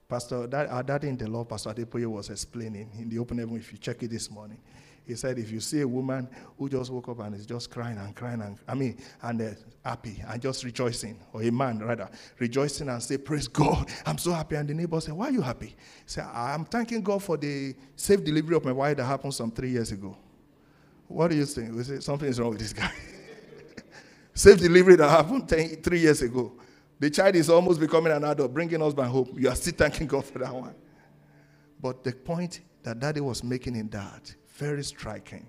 Pastor, 0.09 0.47
that, 0.47 0.69
our 0.69 0.83
daddy 0.83 1.07
in 1.07 1.17
the 1.17 1.27
law, 1.29 1.43
Pastor 1.43 1.71
Adeboye 1.71 2.07
was 2.07 2.31
explaining 2.31 2.89
in 2.99 3.09
the 3.09 3.19
open 3.19 3.37
heaven, 3.37 3.55
if 3.57 3.71
you 3.71 3.77
check 3.77 4.01
it 4.03 4.09
this 4.09 4.31
morning. 4.31 4.57
He 5.05 5.15
said, 5.15 5.39
if 5.39 5.51
you 5.51 5.59
see 5.59 5.81
a 5.81 5.87
woman 5.87 6.27
who 6.57 6.69
just 6.69 6.91
woke 6.91 7.09
up 7.09 7.19
and 7.19 7.35
is 7.35 7.45
just 7.45 7.71
crying 7.71 7.97
and 7.97 8.15
crying, 8.15 8.41
and 8.41 8.57
I 8.67 8.75
mean, 8.75 8.97
and 9.23 9.41
uh, 9.41 9.49
happy 9.83 10.23
and 10.27 10.41
just 10.41 10.63
rejoicing, 10.63 11.19
or 11.33 11.43
a 11.43 11.51
man 11.51 11.79
rather, 11.79 12.09
rejoicing 12.39 12.89
and 12.89 13.01
say, 13.01 13.17
Praise 13.17 13.47
God, 13.47 13.89
I'm 14.05 14.19
so 14.19 14.31
happy. 14.33 14.55
And 14.55 14.69
the 14.69 14.75
neighbor 14.75 15.01
said, 15.01 15.15
Why 15.15 15.29
are 15.29 15.31
you 15.31 15.41
happy? 15.41 15.67
He 15.67 15.75
said, 16.05 16.25
I'm 16.31 16.65
thanking 16.65 17.01
God 17.01 17.23
for 17.23 17.37
the 17.37 17.75
safe 17.95 18.23
delivery 18.23 18.55
of 18.55 18.65
my 18.65 18.71
wife 18.71 18.97
that 18.97 19.05
happened 19.05 19.33
some 19.33 19.51
three 19.51 19.71
years 19.71 19.91
ago. 19.91 20.15
What 21.07 21.29
do 21.31 21.37
you 21.37 21.45
think? 21.45 21.75
We 21.75 21.83
say, 21.83 21.99
Something 22.01 22.29
is 22.29 22.39
wrong 22.39 22.51
with 22.51 22.59
this 22.59 22.73
guy. 22.73 22.91
safe 24.33 24.59
delivery 24.59 24.95
that 24.97 25.09
happened 25.09 25.49
ten, 25.49 25.69
three 25.81 25.99
years 26.01 26.21
ago. 26.21 26.53
The 27.00 27.10
child 27.10 27.36
is 27.36 27.50
almost 27.50 27.79
becoming 27.79 28.12
an 28.12 28.25
adult, 28.25 28.53
bringing 28.53 28.82
us 28.82 28.94
back 28.94 29.08
home. 29.08 29.34
You 29.38 29.50
are 29.50 29.56
still 29.56 29.74
thanking 29.74 30.08
God 30.08 30.25
for 30.25 30.39
that 30.39 30.53
one. 30.53 30.75
But 31.82 32.03
the 32.03 32.12
point 32.12 32.60
that 32.84 33.00
daddy 33.00 33.22
was 33.22 33.44
making 33.44 33.75
in 33.75 33.89
that, 33.89 34.34
very 34.56 34.84
striking. 34.84 35.48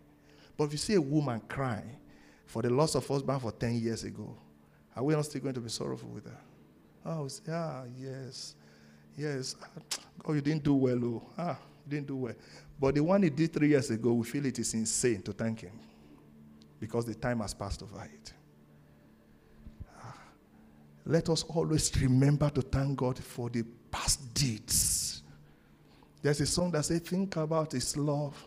But 0.56 0.64
if 0.64 0.72
you 0.72 0.78
see 0.78 0.94
a 0.94 1.00
woman 1.00 1.40
crying 1.48 1.96
for 2.46 2.62
the 2.62 2.70
loss 2.70 2.94
of 2.94 3.06
husband 3.06 3.42
for 3.42 3.50
10 3.50 3.80
years 3.80 4.04
ago, 4.04 4.36
are 4.94 5.02
we 5.02 5.14
not 5.14 5.24
still 5.24 5.40
going 5.40 5.54
to 5.54 5.60
be 5.60 5.68
sorrowful 5.68 6.08
with 6.10 6.26
her? 6.26 6.38
Oh, 7.04 7.28
yeah, 7.48 7.84
yes, 7.98 8.54
yes. 9.16 9.56
Oh, 10.24 10.34
you 10.34 10.40
didn't 10.40 10.62
do 10.62 10.74
well, 10.74 11.04
oh. 11.04 11.22
Ah, 11.36 11.58
you 11.84 11.90
didn't 11.90 12.06
do 12.06 12.16
well. 12.16 12.34
But 12.78 12.94
the 12.94 13.02
one 13.02 13.22
he 13.22 13.30
did 13.30 13.52
three 13.52 13.68
years 13.68 13.90
ago, 13.90 14.12
we 14.12 14.24
feel 14.24 14.46
it 14.46 14.58
is 14.58 14.74
insane 14.74 15.22
to 15.22 15.32
thank 15.32 15.60
him 15.60 15.78
because 16.78 17.04
the 17.06 17.14
time 17.14 17.40
has 17.40 17.54
passed 17.54 17.82
over 17.82 18.02
it. 18.04 18.32
Let 21.10 21.28
us 21.28 21.42
always 21.48 21.90
remember 22.00 22.48
to 22.50 22.62
thank 22.62 22.96
God 22.98 23.18
for 23.18 23.50
the 23.50 23.64
past 23.90 24.32
deeds. 24.32 25.24
There's 26.22 26.40
a 26.40 26.46
song 26.46 26.70
that 26.70 26.84
says, 26.84 27.00
Think 27.00 27.34
about 27.34 27.72
His 27.72 27.96
love. 27.96 28.46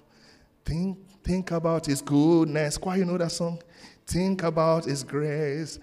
Think, 0.63 0.98
think 1.22 1.51
about 1.51 1.86
His 1.88 2.01
goodness. 2.01 2.79
Why 2.79 2.96
you 2.96 3.03
know 3.03 3.17
that 3.17 3.34
song? 3.34 3.62
Think 4.08 4.43
about 4.43 4.86
His 4.86 5.03
grace 5.03 5.77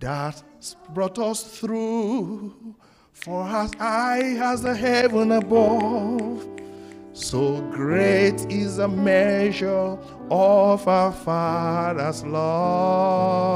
that 0.00 0.42
brought 0.88 1.16
us 1.20 1.60
through. 1.60 2.74
For 3.12 3.46
as 3.46 3.72
high 3.74 4.52
as 4.52 4.62
the 4.62 4.74
heaven 4.74 5.30
above, 5.30 6.44
so 7.12 7.60
great 7.70 8.50
is 8.50 8.78
the 8.78 8.88
measure 8.88 9.96
of 10.28 10.88
our 10.88 11.12
Father's 11.12 12.24
love. 12.24 13.46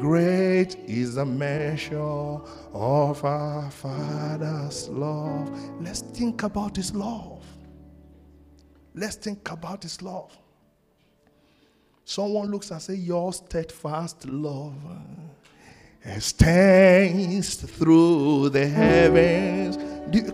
Great 0.00 0.76
is 0.86 1.16
the 1.16 1.26
measure 1.26 2.00
of 2.72 3.22
our 3.22 3.70
Father's 3.70 4.88
love. 4.88 5.50
Let's 5.78 6.00
think 6.00 6.42
about 6.42 6.74
His 6.76 6.94
love. 6.94 7.44
Let's 8.94 9.16
think 9.16 9.50
about 9.50 9.82
His 9.82 10.00
love. 10.00 10.34
Someone 12.06 12.50
looks 12.50 12.70
and 12.70 12.80
says, 12.80 12.98
Your 12.98 13.30
steadfast 13.34 14.26
love 14.26 14.72
extends 16.02 17.56
through 17.56 18.48
the 18.48 18.66
heavens. 18.66 19.76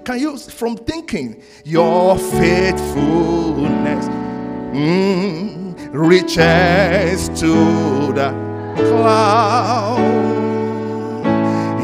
can 0.05 0.21
you, 0.21 0.39
from 0.39 0.77
thinking, 0.77 1.43
your 1.65 2.17
faithfulness 2.17 4.07
mm, 4.73 5.89
reaches 5.93 7.29
to 7.41 8.13
the 8.13 8.46
cloud. 8.77 9.99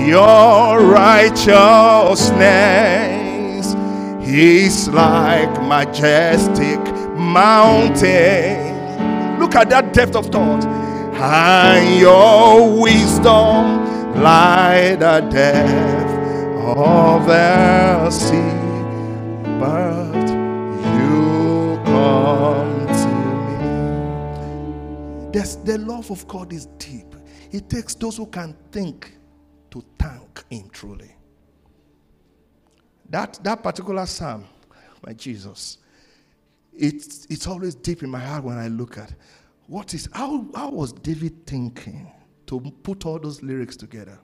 Your 0.06 0.84
righteousness 0.84 3.74
is 4.26 4.88
like 4.88 5.62
majestic 5.62 6.80
mountain. 7.16 8.72
Look 9.38 9.54
at 9.54 9.70
that 9.70 9.92
depth 9.92 10.16
of 10.16 10.26
thought. 10.26 10.64
And 11.14 12.00
your 12.00 12.80
wisdom 12.80 13.84
like 14.22 14.98
the 14.98 15.20
depth 15.30 16.10
of 16.76 17.26
the 17.26 18.10
sea. 18.10 18.52
There's, 25.32 25.56
the 25.56 25.78
love 25.78 26.10
of 26.10 26.26
God 26.28 26.52
is 26.52 26.66
deep. 26.78 27.14
It 27.50 27.68
takes 27.70 27.94
those 27.94 28.16
who 28.16 28.26
can 28.26 28.56
think 28.70 29.18
to 29.70 29.84
thank 29.98 30.44
Him 30.50 30.68
truly. 30.70 31.14
That, 33.08 33.38
that 33.42 33.62
particular 33.62 34.06
psalm 34.06 34.44
by 35.02 35.12
Jesus, 35.14 35.78
it's, 36.72 37.26
it's 37.26 37.46
always 37.46 37.74
deep 37.74 38.02
in 38.02 38.10
my 38.10 38.20
heart 38.20 38.44
when 38.44 38.58
I 38.58 38.68
look 38.68 38.98
at 38.98 39.12
what 39.66 39.94
is 39.94 40.08
how, 40.12 40.46
how 40.54 40.70
was 40.70 40.92
David 40.92 41.46
thinking 41.46 42.10
to 42.46 42.60
put 42.82 43.06
all 43.06 43.18
those 43.18 43.42
lyrics 43.42 43.76
together? 43.76 44.18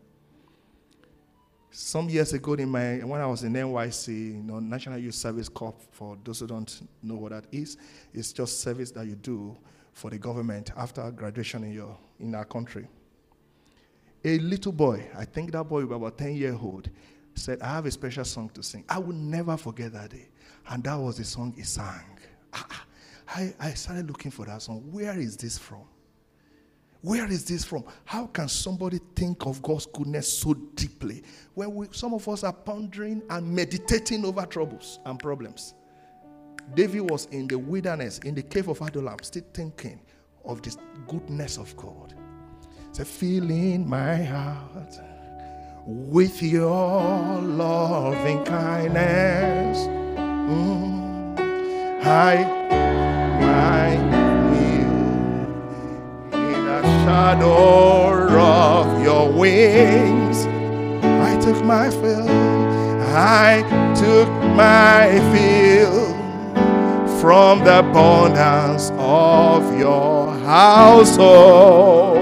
Some 1.70 2.08
years 2.08 2.32
ago, 2.32 2.54
in 2.54 2.68
my 2.68 2.96
when 2.98 3.20
I 3.20 3.26
was 3.26 3.44
in 3.44 3.52
NYSC, 3.52 4.08
you 4.08 4.42
know, 4.42 4.58
National 4.58 4.98
Youth 4.98 5.14
Service 5.14 5.48
Corps, 5.48 5.74
for 5.90 6.18
those 6.24 6.40
who 6.40 6.46
don't 6.46 6.88
know 7.02 7.14
what 7.14 7.32
that 7.32 7.46
is, 7.52 7.76
it's 8.12 8.32
just 8.32 8.60
service 8.60 8.90
that 8.90 9.06
you 9.06 9.14
do 9.14 9.56
for 9.98 10.10
the 10.10 10.18
government 10.18 10.70
after 10.76 11.10
graduation 11.10 11.64
in, 11.64 11.72
your, 11.72 11.98
in 12.20 12.34
our 12.34 12.44
country. 12.44 12.86
A 14.24 14.38
little 14.38 14.72
boy, 14.72 15.04
I 15.16 15.24
think 15.24 15.52
that 15.52 15.64
boy 15.64 15.84
was 15.84 15.96
about 15.96 16.18
10 16.18 16.36
years 16.36 16.56
old, 16.62 16.88
said, 17.34 17.60
I 17.60 17.66
have 17.74 17.86
a 17.86 17.90
special 17.90 18.24
song 18.24 18.48
to 18.50 18.62
sing. 18.62 18.84
I 18.88 18.98
will 18.98 19.14
never 19.14 19.56
forget 19.56 19.92
that 19.92 20.10
day. 20.10 20.28
And 20.68 20.84
that 20.84 20.94
was 20.94 21.18
the 21.18 21.24
song 21.24 21.52
he 21.56 21.62
sang. 21.62 22.18
Ah, 22.52 22.66
ah. 22.70 22.84
I, 23.28 23.54
I 23.60 23.70
started 23.74 24.08
looking 24.08 24.30
for 24.30 24.46
that 24.46 24.62
song. 24.62 24.84
Where 24.90 25.18
is 25.18 25.36
this 25.36 25.58
from? 25.58 25.84
Where 27.00 27.26
is 27.30 27.44
this 27.44 27.64
from? 27.64 27.84
How 28.04 28.26
can 28.26 28.48
somebody 28.48 29.00
think 29.14 29.46
of 29.46 29.62
God's 29.62 29.86
goodness 29.86 30.32
so 30.32 30.54
deeply 30.54 31.22
when 31.54 31.74
we, 31.74 31.86
some 31.92 32.14
of 32.14 32.26
us 32.28 32.42
are 32.44 32.52
pondering 32.52 33.22
and 33.30 33.54
meditating 33.54 34.24
over 34.24 34.46
troubles 34.46 34.98
and 35.04 35.18
problems? 35.18 35.74
David 36.74 37.10
was 37.10 37.26
in 37.26 37.48
the 37.48 37.56
wilderness, 37.58 38.18
in 38.18 38.34
the 38.34 38.42
cave 38.42 38.68
of 38.68 38.80
Adullam, 38.80 39.16
still 39.22 39.42
thinking 39.52 40.00
of 40.44 40.62
the 40.62 40.76
goodness 41.06 41.56
of 41.58 41.76
God. 41.76 42.14
Say, 42.92 43.04
filling 43.04 43.88
my 43.88 44.22
heart 44.22 44.98
with 45.86 46.42
your 46.42 47.40
loving 47.40 48.44
kindness. 48.44 49.78
Mm, 50.48 51.38
I, 52.04 52.44
my 53.40 53.96
will 54.50 55.58
in 56.34 56.66
a 56.66 56.82
shadow 57.04 58.38
of 58.38 59.02
your 59.02 59.32
wings. 59.32 60.46
I 61.02 61.38
took 61.40 61.64
my 61.64 61.90
fill. 61.90 62.28
I 63.10 63.62
took 63.96 64.28
my 64.54 65.18
fill 65.32 66.17
from 67.20 67.64
the 67.64 67.80
abundance 67.80 68.92
of 68.96 69.76
your 69.78 70.32
household. 70.38 72.18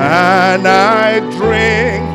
And 0.00 0.68
I 0.68 1.20
drink 1.38 2.06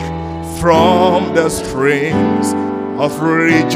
from 0.59 1.33
the 1.33 1.49
streams 1.49 2.53
of 3.01 3.19
rejoicing. 3.21 3.73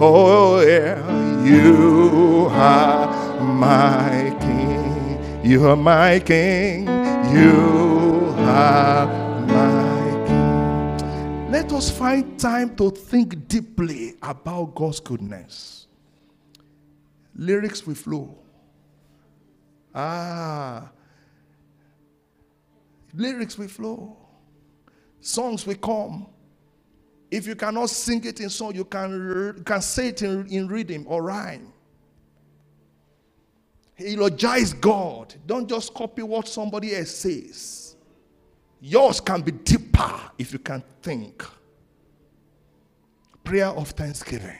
Oh, 0.00 0.60
yeah, 0.60 1.44
you 1.44 2.48
are 2.50 3.40
my 3.40 4.34
king. 4.40 5.18
You 5.44 5.66
are 5.66 5.76
my 5.76 6.20
king. 6.20 6.86
You 7.34 8.34
are 8.38 9.19
let 11.70 11.76
us 11.76 11.90
find 11.96 12.36
time 12.36 12.74
to 12.74 12.90
think 12.90 13.46
deeply 13.46 14.14
about 14.22 14.74
God's 14.74 14.98
goodness. 14.98 15.86
Lyrics 17.36 17.86
will 17.86 17.94
flow. 17.94 18.36
Ah. 19.94 20.90
Lyrics 23.14 23.56
will 23.56 23.68
flow. 23.68 24.16
Songs 25.20 25.64
will 25.64 25.76
come. 25.76 26.26
If 27.30 27.46
you 27.46 27.54
cannot 27.54 27.88
sing 27.90 28.24
it 28.24 28.40
in 28.40 28.50
song, 28.50 28.74
you 28.74 28.84
can, 28.84 29.62
can 29.64 29.80
say 29.80 30.08
it 30.08 30.22
in, 30.22 30.48
in 30.48 30.66
rhythm 30.66 31.04
or 31.06 31.22
rhyme. 31.22 31.72
Eulogize 33.96 34.72
God. 34.72 35.34
Don't 35.46 35.68
just 35.68 35.94
copy 35.94 36.22
what 36.22 36.48
somebody 36.48 36.96
else 36.96 37.12
says. 37.12 37.94
Yours 38.80 39.20
can 39.20 39.40
be 39.42 39.52
deeper 39.52 40.20
if 40.36 40.52
you 40.52 40.58
can 40.58 40.82
think. 41.00 41.44
Prayer 43.50 43.66
of 43.66 43.88
thanksgiving. 43.90 44.56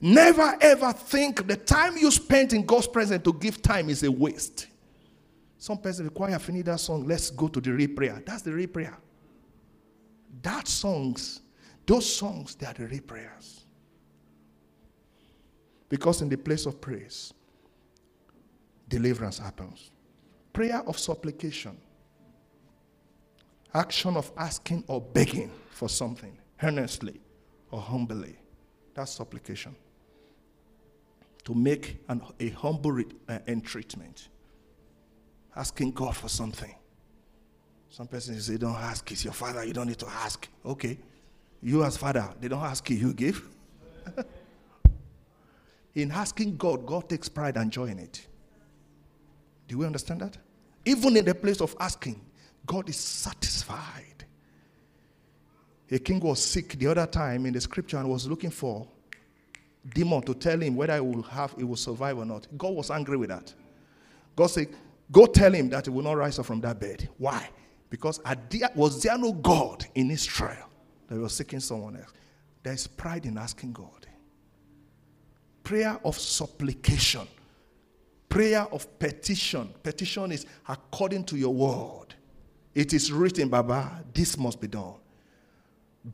Never 0.00 0.56
ever 0.62 0.94
think 0.94 1.46
the 1.46 1.58
time 1.58 1.98
you 1.98 2.10
spent 2.10 2.54
in 2.54 2.64
God's 2.64 2.86
presence 2.86 3.22
to 3.22 3.34
give 3.34 3.60
time 3.60 3.90
is 3.90 4.02
a 4.02 4.10
waste. 4.10 4.66
Some 5.58 5.76
person 5.76 6.06
require 6.06 6.38
finish 6.38 6.64
that 6.64 6.80
song. 6.80 7.06
Let's 7.06 7.28
go 7.28 7.48
to 7.48 7.60
the 7.60 7.70
real 7.70 7.90
prayer. 7.90 8.22
That's 8.24 8.40
the 8.40 8.54
real 8.54 8.68
prayer. 8.68 8.96
That 10.40 10.66
songs, 10.66 11.42
those 11.84 12.10
songs, 12.10 12.54
they 12.54 12.64
are 12.64 12.72
the 12.72 12.86
real 12.86 13.02
prayers. 13.02 13.66
Because 15.90 16.22
in 16.22 16.30
the 16.30 16.38
place 16.38 16.64
of 16.64 16.80
praise, 16.80 17.34
deliverance 18.88 19.38
happens. 19.38 19.90
Prayer 20.54 20.82
of 20.86 20.98
supplication, 20.98 21.76
action 23.74 24.16
of 24.16 24.32
asking 24.38 24.84
or 24.86 24.98
begging 24.98 25.50
for 25.68 25.90
something, 25.90 26.38
earnestly 26.62 27.20
or 27.70 27.80
humbly. 27.80 28.36
That's 28.94 29.12
supplication. 29.12 29.74
To 31.44 31.54
make 31.54 31.98
an, 32.08 32.20
a 32.40 32.50
humble 32.50 32.92
re- 32.92 33.06
uh, 33.28 33.38
entreatment, 33.46 34.28
asking 35.56 35.92
God 35.92 36.16
for 36.16 36.28
something. 36.28 36.74
Some 37.90 38.06
persons 38.06 38.46
say, 38.46 38.56
Don't 38.56 38.74
ask, 38.74 39.10
it's 39.10 39.24
your 39.24 39.32
father, 39.32 39.64
you 39.64 39.72
don't 39.72 39.86
need 39.86 39.98
to 39.98 40.08
ask. 40.08 40.46
Okay. 40.64 40.98
You, 41.62 41.84
as 41.84 41.96
father, 41.96 42.28
they 42.40 42.48
don't 42.48 42.62
ask 42.62 42.88
you, 42.90 42.96
you 42.96 43.12
give. 43.12 43.42
in 45.94 46.10
asking 46.10 46.56
God, 46.56 46.86
God 46.86 47.08
takes 47.08 47.28
pride 47.28 47.56
and 47.56 47.70
joy 47.70 47.86
in 47.86 47.98
it. 47.98 48.26
Do 49.66 49.78
we 49.78 49.86
understand 49.86 50.20
that? 50.20 50.38
Even 50.84 51.16
in 51.16 51.24
the 51.24 51.34
place 51.34 51.60
of 51.60 51.74
asking, 51.80 52.20
God 52.64 52.88
is 52.88 52.96
satisfied. 52.96 54.17
A 55.90 55.98
king 55.98 56.20
was 56.20 56.42
sick 56.42 56.78
the 56.78 56.86
other 56.86 57.06
time 57.06 57.46
in 57.46 57.52
the 57.54 57.60
scripture 57.60 57.96
and 57.98 58.08
was 58.08 58.26
looking 58.26 58.50
for 58.50 58.86
demon 59.94 60.20
to 60.22 60.34
tell 60.34 60.60
him 60.60 60.76
whether 60.76 60.94
he 60.94 61.00
will 61.00 61.22
have 61.22 61.54
he 61.56 61.64
will 61.64 61.76
survive 61.76 62.18
or 62.18 62.26
not. 62.26 62.46
God 62.56 62.74
was 62.74 62.90
angry 62.90 63.16
with 63.16 63.30
that. 63.30 63.52
God 64.36 64.48
said, 64.48 64.68
Go 65.10 65.24
tell 65.26 65.52
him 65.52 65.70
that 65.70 65.86
he 65.86 65.90
will 65.90 66.02
not 66.02 66.12
rise 66.12 66.38
up 66.38 66.46
from 66.46 66.60
that 66.60 66.78
bed. 66.78 67.08
Why? 67.16 67.48
Because 67.88 68.20
was 68.74 69.02
there 69.02 69.16
no 69.16 69.32
God 69.32 69.86
in 69.94 70.10
Israel 70.10 70.68
that 71.08 71.18
was 71.18 71.34
seeking 71.34 71.60
someone 71.60 71.96
else? 71.96 72.12
There 72.62 72.74
is 72.74 72.86
pride 72.86 73.24
in 73.24 73.38
asking 73.38 73.72
God 73.72 74.08
prayer 75.68 76.00
of 76.02 76.18
supplication, 76.18 77.28
prayer 78.26 78.66
of 78.72 78.98
petition. 78.98 79.68
Petition 79.82 80.32
is 80.32 80.46
according 80.66 81.22
to 81.22 81.36
your 81.36 81.52
word. 81.52 82.14
It 82.74 82.94
is 82.94 83.12
written, 83.12 83.50
Baba, 83.50 84.02
this 84.14 84.38
must 84.38 84.62
be 84.62 84.66
done. 84.66 84.94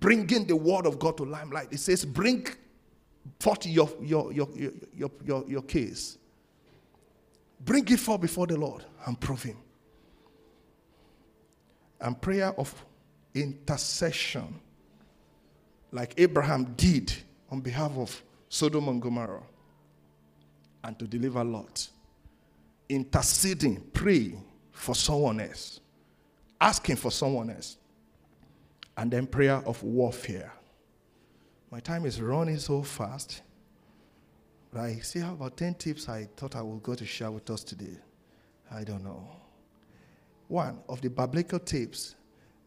Bringing 0.00 0.46
the 0.46 0.56
word 0.56 0.86
of 0.86 0.98
God 0.98 1.16
to 1.18 1.24
limelight. 1.24 1.68
It 1.70 1.78
says, 1.78 2.04
bring 2.04 2.46
forth 3.38 3.66
your, 3.66 3.90
your, 4.00 4.32
your, 4.32 4.48
your, 4.94 5.10
your, 5.24 5.44
your 5.48 5.62
case. 5.62 6.18
Bring 7.64 7.86
it 7.88 8.00
forth 8.00 8.20
before 8.20 8.46
the 8.46 8.56
Lord 8.56 8.84
and 9.06 9.18
prove 9.18 9.42
him. 9.42 9.56
And 12.00 12.20
prayer 12.20 12.52
of 12.58 12.74
intercession, 13.34 14.60
like 15.92 16.14
Abraham 16.18 16.74
did 16.76 17.12
on 17.50 17.60
behalf 17.60 17.92
of 17.96 18.22
Sodom 18.48 18.88
and 18.88 19.00
Gomorrah 19.00 19.42
and 20.82 20.98
to 20.98 21.06
deliver 21.06 21.42
Lot. 21.42 21.88
Interceding, 22.88 23.80
pray 23.92 24.34
for 24.70 24.94
someone 24.94 25.40
else, 25.40 25.80
asking 26.60 26.96
for 26.96 27.10
someone 27.10 27.50
else, 27.50 27.78
and 28.96 29.10
then 29.10 29.26
prayer 29.26 29.62
of 29.66 29.82
warfare. 29.82 30.52
My 31.70 31.80
time 31.80 32.06
is 32.06 32.20
running 32.20 32.58
so 32.58 32.82
fast. 32.82 33.42
But 34.72 34.80
I 34.80 35.00
have 35.14 35.34
about 35.34 35.56
10 35.56 35.74
tips 35.74 36.08
I 36.08 36.28
thought 36.36 36.56
I 36.56 36.62
would 36.62 36.82
go 36.82 36.94
to 36.94 37.06
share 37.06 37.30
with 37.30 37.48
us 37.50 37.62
today. 37.62 37.96
I 38.70 38.82
don't 38.82 39.04
know. 39.04 39.28
One 40.48 40.80
of 40.88 41.00
the 41.00 41.10
biblical 41.10 41.58
tips 41.58 42.16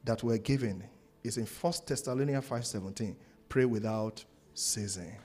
that 0.05 0.23
we're 0.23 0.37
given 0.37 0.83
is 1.23 1.37
in 1.37 1.45
1 1.45 1.73
Thessalonians 1.85 2.45
5:17, 2.45 3.15
pray 3.49 3.65
without 3.65 4.23
ceasing. 4.53 5.17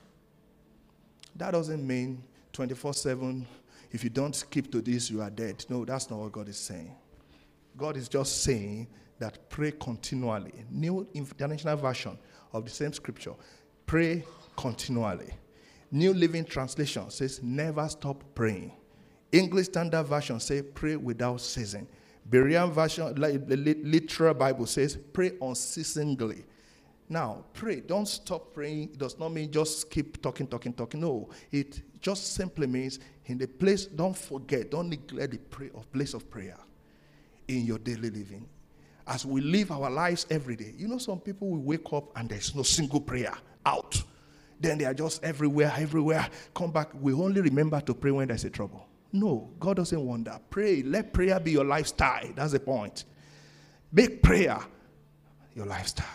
That 1.37 1.53
doesn't 1.53 1.87
mean 1.87 2.23
24 2.53 2.95
7, 2.95 3.47
if 3.93 4.03
you 4.03 4.11
don't 4.11 4.45
keep 4.51 4.71
to 4.73 4.81
this, 4.81 5.11
you 5.11 5.23
are 5.23 5.31
dead. 5.31 5.65
No, 5.69 5.85
that's 5.85 6.11
not 6.11 6.19
what 6.19 6.33
God 6.33 6.49
is 6.49 6.57
saying. 6.57 6.95
God 7.77 7.97
is 7.97 8.09
just 8.09 8.43
saying 8.43 8.89
that 9.19 9.49
pray 9.49 9.73
continually. 9.73 10.53
New 10.71 11.07
International 11.15 11.77
Version 11.77 12.19
of 12.53 12.65
the 12.65 12.71
same 12.71 12.93
scripture, 12.93 13.35
pray 13.87 14.25
continually. 14.57 15.31
New 15.91 16.13
Living 16.13 16.45
Translation 16.45 17.11
says, 17.11 17.43
never 17.43 17.89
stop 17.89 18.23
praying. 18.35 18.73
English 19.31 19.67
Standard 19.67 20.05
Version 20.05 20.41
says, 20.41 20.65
pray 20.75 20.97
without 20.97 21.41
ceasing. 21.41 21.87
Berean 22.29 22.73
Version, 22.73 23.15
the 23.15 23.57
literal 23.85 24.35
Bible 24.35 24.67
says, 24.67 24.99
pray 25.13 25.33
unceasingly. 25.41 26.45
Now, 27.09 27.45
pray. 27.53 27.81
Don't 27.81 28.07
stop 28.07 28.55
praying. 28.55 28.85
It 28.85 28.99
does 28.99 29.19
not 29.19 29.31
mean 29.33 29.51
just 29.51 29.91
keep 29.91 30.23
talking, 30.23 30.47
talking, 30.47 30.73
talking. 30.73 31.01
No, 31.01 31.29
it 31.51 31.83
just 32.01 32.35
simply 32.35 32.67
means 32.67 33.01
in 33.27 33.39
the 33.39 33.47
place, 33.47 33.87
don't 33.87 34.17
forget, 34.17 34.71
don't 34.71 34.89
neglect 34.89 35.33
the 35.33 35.39
pray 35.39 35.71
of 35.75 35.91
place 35.93 36.15
of 36.15 36.31
prayer 36.31 36.57
in 37.49 37.65
your 37.65 37.79
daily 37.79 38.11
living. 38.11 38.49
As 39.07 39.27
we 39.27 39.41
live 39.41 39.73
our 39.73 39.91
lives 39.91 40.27
every 40.31 40.57
day, 40.57 40.75
you 40.77 40.87
know, 40.89 40.99
some 40.99 41.21
people 41.21 41.49
will 41.49 41.63
wake 41.63 41.93
up 41.93 42.17
and 42.17 42.29
there's 42.29 42.55
no 42.55 42.63
single 42.63 43.01
prayer 43.01 43.35
out. 43.67 44.03
Then 44.61 44.79
they 44.79 44.85
are 44.85 44.95
just 44.95 45.25
everywhere, 45.25 45.73
everywhere. 45.77 46.29
Come 46.55 46.71
back. 46.71 46.91
We 46.95 47.13
only 47.13 47.41
remember 47.41 47.81
to 47.81 47.95
pray 47.95 48.13
when 48.13 48.29
there's 48.29 48.45
a 48.45 48.51
trouble. 48.51 48.87
No, 49.13 49.51
God 49.59 49.77
doesn't 49.77 50.01
want 50.01 50.27
that. 50.27 50.49
Pray. 50.51 50.83
Let 50.83 51.13
prayer 51.13 51.39
be 51.41 51.51
your 51.51 51.65
lifestyle. 51.65 52.29
That's 52.35 52.53
the 52.53 52.61
point. 52.61 53.05
Make 53.91 54.23
prayer 54.23 54.59
your 55.55 55.67
lifestyle. 55.67 56.07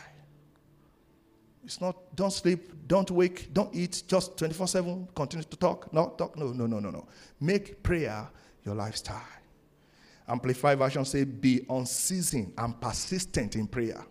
It's 1.63 1.81
not, 1.81 2.15
don't 2.15 2.31
sleep, 2.31 2.71
don't 2.87 3.11
wake, 3.11 3.53
don't 3.53 3.75
eat, 3.75 4.03
just 4.07 4.37
24 4.37 4.67
7, 4.69 5.07
continue 5.13 5.43
to 5.43 5.57
talk. 5.57 5.93
No, 5.93 6.13
talk. 6.17 6.37
No, 6.37 6.53
no, 6.53 6.65
no, 6.65 6.79
no, 6.79 6.89
no. 6.89 7.07
Make 7.41 7.83
prayer 7.83 8.29
your 8.65 8.73
lifestyle. 8.73 9.21
Amplified 10.27 10.77
version 10.77 11.05
say, 11.05 11.23
be 11.23 11.65
unceasing 11.69 12.53
and 12.57 12.79
persistent 12.81 13.55
in 13.55 13.67
prayer. 13.67 14.05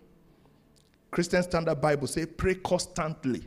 Christian 1.11 1.43
Standard 1.43 1.79
Bible 1.79 2.07
say, 2.07 2.25
pray 2.25 2.55
constantly. 2.55 3.45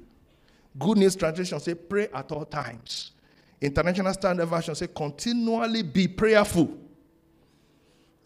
Good 0.79 0.99
News 0.99 1.17
Translation 1.17 1.59
say, 1.59 1.75
pray 1.75 2.09
at 2.15 2.31
all 2.31 2.45
times. 2.45 3.13
International 3.61 4.13
Standard 4.15 4.47
Version 4.47 4.75
say, 4.75 4.87
continually 4.87 5.83
be 5.83 6.09
prayerful. 6.09 6.79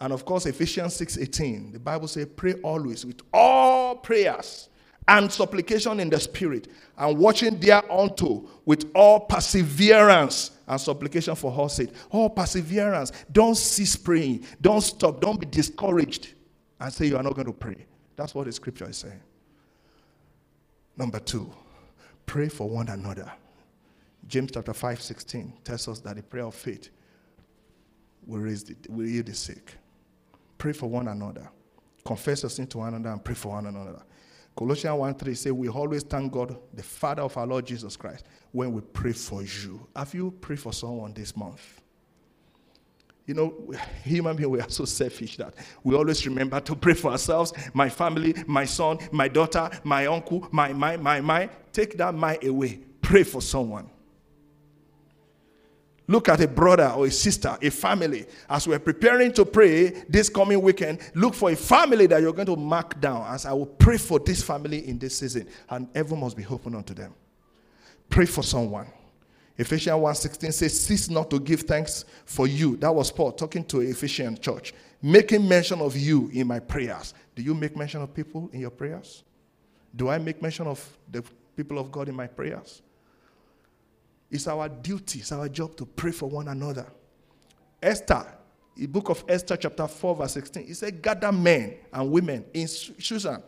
And 0.00 0.12
of 0.12 0.24
course, 0.24 0.46
Ephesians 0.46 0.98
6:18, 1.00 1.72
the 1.72 1.78
Bible 1.78 2.09
says, 2.09 2.26
pray 2.37 2.54
always 2.62 3.07
with 3.07 3.20
all 3.33 3.96
prayers 3.96 4.68
and 5.09 5.30
supplication 5.33 6.00
in 6.00 6.11
the 6.11 6.18
spirit, 6.18 6.68
and 6.96 7.18
watching 7.18 7.59
thereunto 7.59 8.48
with 8.64 8.90
all 8.94 9.20
perseverance 9.20 10.52
and 10.66 10.81
supplication 10.81 11.35
for 11.35 11.53
her 11.53 11.68
sake. 11.68 11.90
All 12.11 12.31
perseverance. 12.31 13.12
Don't 13.31 13.57
cease 13.57 13.96
praying. 13.96 14.44
Don't 14.61 14.81
stop. 14.81 15.20
Don't 15.20 15.38
be 15.38 15.46
discouraged 15.46 16.35
and 16.81 16.92
say 16.92 17.07
you 17.07 17.16
are 17.16 17.22
not 17.22 17.35
going 17.35 17.46
to 17.46 17.53
pray. 17.53 17.87
That's 18.16 18.35
what 18.35 18.46
the 18.46 18.53
scripture 18.53 18.88
is 18.88 18.98
saying. 18.98 19.20
Number 20.96 21.18
two, 21.18 21.53
pray 22.27 22.48
for 22.48 22.68
one 22.68 22.88
another. 22.88 23.31
James 24.27 24.53
chapter 24.53 24.72
5, 24.72 25.03
16 25.03 25.53
tells 25.64 25.88
us 25.88 26.00
that 26.00 26.16
the 26.16 26.22
prayer 26.22 26.46
of 26.46 26.55
faith 26.55 26.88
will 28.27 28.40
raise 28.40 28.64
the, 28.64 28.77
will 28.88 29.07
heal 29.07 29.22
the 29.22 29.35
sick. 29.35 29.74
Pray 30.57 30.72
for 30.72 30.88
one 30.88 31.09
another. 31.09 31.50
Confess 32.05 32.42
your 32.42 32.50
sin 32.50 32.66
to 32.68 32.79
one 32.79 32.94
another 32.94 33.12
and 33.12 33.24
pray 33.24 33.35
for 33.35 33.48
one 33.48 33.66
another. 33.66 34.03
Colossians 34.56 34.98
1 34.98 35.14
3 35.14 35.34
says, 35.34 35.52
We 35.52 35.68
always 35.68 36.02
thank 36.04 36.32
God, 36.32 36.56
the 36.72 36.82
Father 36.82 37.22
of 37.22 37.36
our 37.36 37.46
Lord 37.46 37.66
Jesus 37.66 37.96
Christ, 37.96 38.24
when 38.52 38.72
we 38.72 38.80
pray 38.80 39.12
for 39.12 39.42
you. 39.42 39.86
Have 39.96 40.14
you 40.14 40.30
prayed 40.30 40.60
for 40.60 40.72
someone 40.72 41.12
this 41.12 41.36
month? 41.36 41.80
You 43.26 43.34
know, 43.34 43.72
human 44.04 44.36
beings, 44.36 44.48
we 44.48 44.60
are 44.60 44.68
so 44.68 44.84
selfish 44.84 45.36
that 45.38 45.54
we 45.82 45.94
always 45.96 46.24
remember 46.26 46.60
to 46.60 46.76
pray 46.76 46.94
for 46.94 47.10
ourselves, 47.10 47.52
my 47.72 47.88
family, 47.88 48.34
my 48.46 48.64
son, 48.64 48.98
my 49.10 49.28
daughter, 49.28 49.70
my 49.82 50.06
uncle, 50.06 50.46
my, 50.52 50.72
my, 50.72 50.96
my, 50.96 51.20
my. 51.20 51.50
Take 51.72 51.96
that 51.96 52.14
my 52.14 52.38
away. 52.42 52.80
Pray 53.00 53.24
for 53.24 53.42
someone. 53.42 53.90
Look 56.06 56.28
at 56.28 56.40
a 56.42 56.48
brother 56.48 56.88
or 56.88 57.06
a 57.06 57.10
sister, 57.10 57.56
a 57.62 57.70
family. 57.70 58.26
As 58.48 58.68
we're 58.68 58.78
preparing 58.78 59.32
to 59.32 59.44
pray 59.44 59.88
this 60.08 60.28
coming 60.28 60.60
weekend, 60.60 61.00
look 61.14 61.34
for 61.34 61.50
a 61.50 61.56
family 61.56 62.06
that 62.06 62.20
you're 62.20 62.32
going 62.32 62.46
to 62.46 62.56
mark 62.56 63.00
down. 63.00 63.26
As 63.26 63.46
I 63.46 63.52
will 63.54 63.66
pray 63.66 63.96
for 63.96 64.18
this 64.18 64.42
family 64.42 64.86
in 64.86 64.98
this 64.98 65.18
season, 65.18 65.48
and 65.70 65.88
everyone 65.94 66.24
must 66.24 66.36
be 66.36 66.44
open 66.46 66.74
unto 66.74 66.92
them. 66.92 67.14
Pray 68.10 68.26
for 68.26 68.42
someone. 68.42 68.86
Ephesians 69.56 69.96
1:16 69.96 70.52
says, 70.52 70.84
Cease 70.84 71.08
not 71.08 71.30
to 71.30 71.38
give 71.38 71.62
thanks 71.62 72.04
for 72.26 72.46
you. 72.46 72.76
That 72.76 72.94
was 72.94 73.10
Paul 73.10 73.32
talking 73.32 73.64
to 73.66 73.80
Ephesian 73.80 74.36
church, 74.38 74.74
making 75.00 75.48
mention 75.48 75.80
of 75.80 75.96
you 75.96 76.28
in 76.34 76.46
my 76.48 76.58
prayers. 76.58 77.14
Do 77.34 77.42
you 77.42 77.54
make 77.54 77.76
mention 77.76 78.02
of 78.02 78.12
people 78.12 78.50
in 78.52 78.60
your 78.60 78.70
prayers? 78.70 79.22
Do 79.96 80.08
I 80.08 80.18
make 80.18 80.42
mention 80.42 80.66
of 80.66 80.86
the 81.10 81.22
people 81.56 81.78
of 81.78 81.90
God 81.92 82.08
in 82.08 82.16
my 82.16 82.26
prayers? 82.26 82.82
It's 84.35 84.49
our 84.49 84.68
duty, 84.68 85.20
it's 85.20 85.31
our 85.31 85.49
job 85.49 85.77
to 85.77 85.87
pray 85.87 86.11
for 86.11 86.29
one 86.29 86.49
another. 86.49 86.87
Esther, 87.81 88.27
the 88.77 88.87
book 88.87 89.09
of 89.09 89.23
Esther, 89.29 89.57
chapter 89.57 89.87
4, 89.87 90.16
verse 90.16 90.33
16, 90.33 90.66
it 90.68 90.75
said, 90.75 91.01
Gather 91.01 91.31
men 91.31 91.77
and 91.92 92.11
women 92.11 92.44
in 92.53 92.66
Shushan 92.66 93.40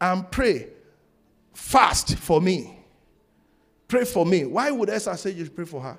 and 0.00 0.30
pray, 0.30 0.68
fast 1.52 2.16
for 2.18 2.40
me. 2.40 2.78
Pray 3.88 4.04
for 4.04 4.24
me. 4.24 4.44
Why 4.44 4.70
would 4.70 4.88
Esther 4.90 5.16
say 5.16 5.30
you 5.32 5.50
pray 5.50 5.64
for 5.64 5.80
her? 5.80 5.98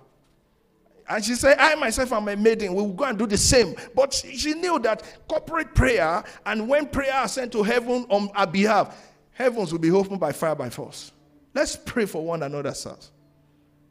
And 1.09 1.21
she 1.21 1.35
said, 1.35 1.57
I 1.59 1.75
myself 1.75 2.13
am 2.13 2.29
a 2.29 2.37
maiden. 2.37 2.73
We 2.73 2.81
will 2.81 2.93
go 2.93 3.03
and 3.03 3.19
do 3.19 3.27
the 3.27 3.37
same. 3.37 3.75
But 3.93 4.13
she 4.13 4.53
knew 4.53 4.79
that 4.79 5.03
corporate 5.27 5.75
prayer 5.75 6.23
and 6.45 6.69
when 6.69 6.87
prayer 6.87 7.25
is 7.25 7.33
sent 7.33 7.51
to 7.51 7.61
heaven 7.61 8.05
on 8.07 8.29
our 8.33 8.47
behalf, 8.47 8.97
heavens 9.33 9.73
will 9.73 9.79
be 9.79 9.91
opened 9.91 10.21
by 10.21 10.31
fire 10.31 10.55
by 10.55 10.69
force. 10.69 11.11
Let's 11.53 11.75
pray 11.75 12.05
for 12.05 12.23
one 12.23 12.41
another, 12.41 12.73
sirs. 12.73 13.11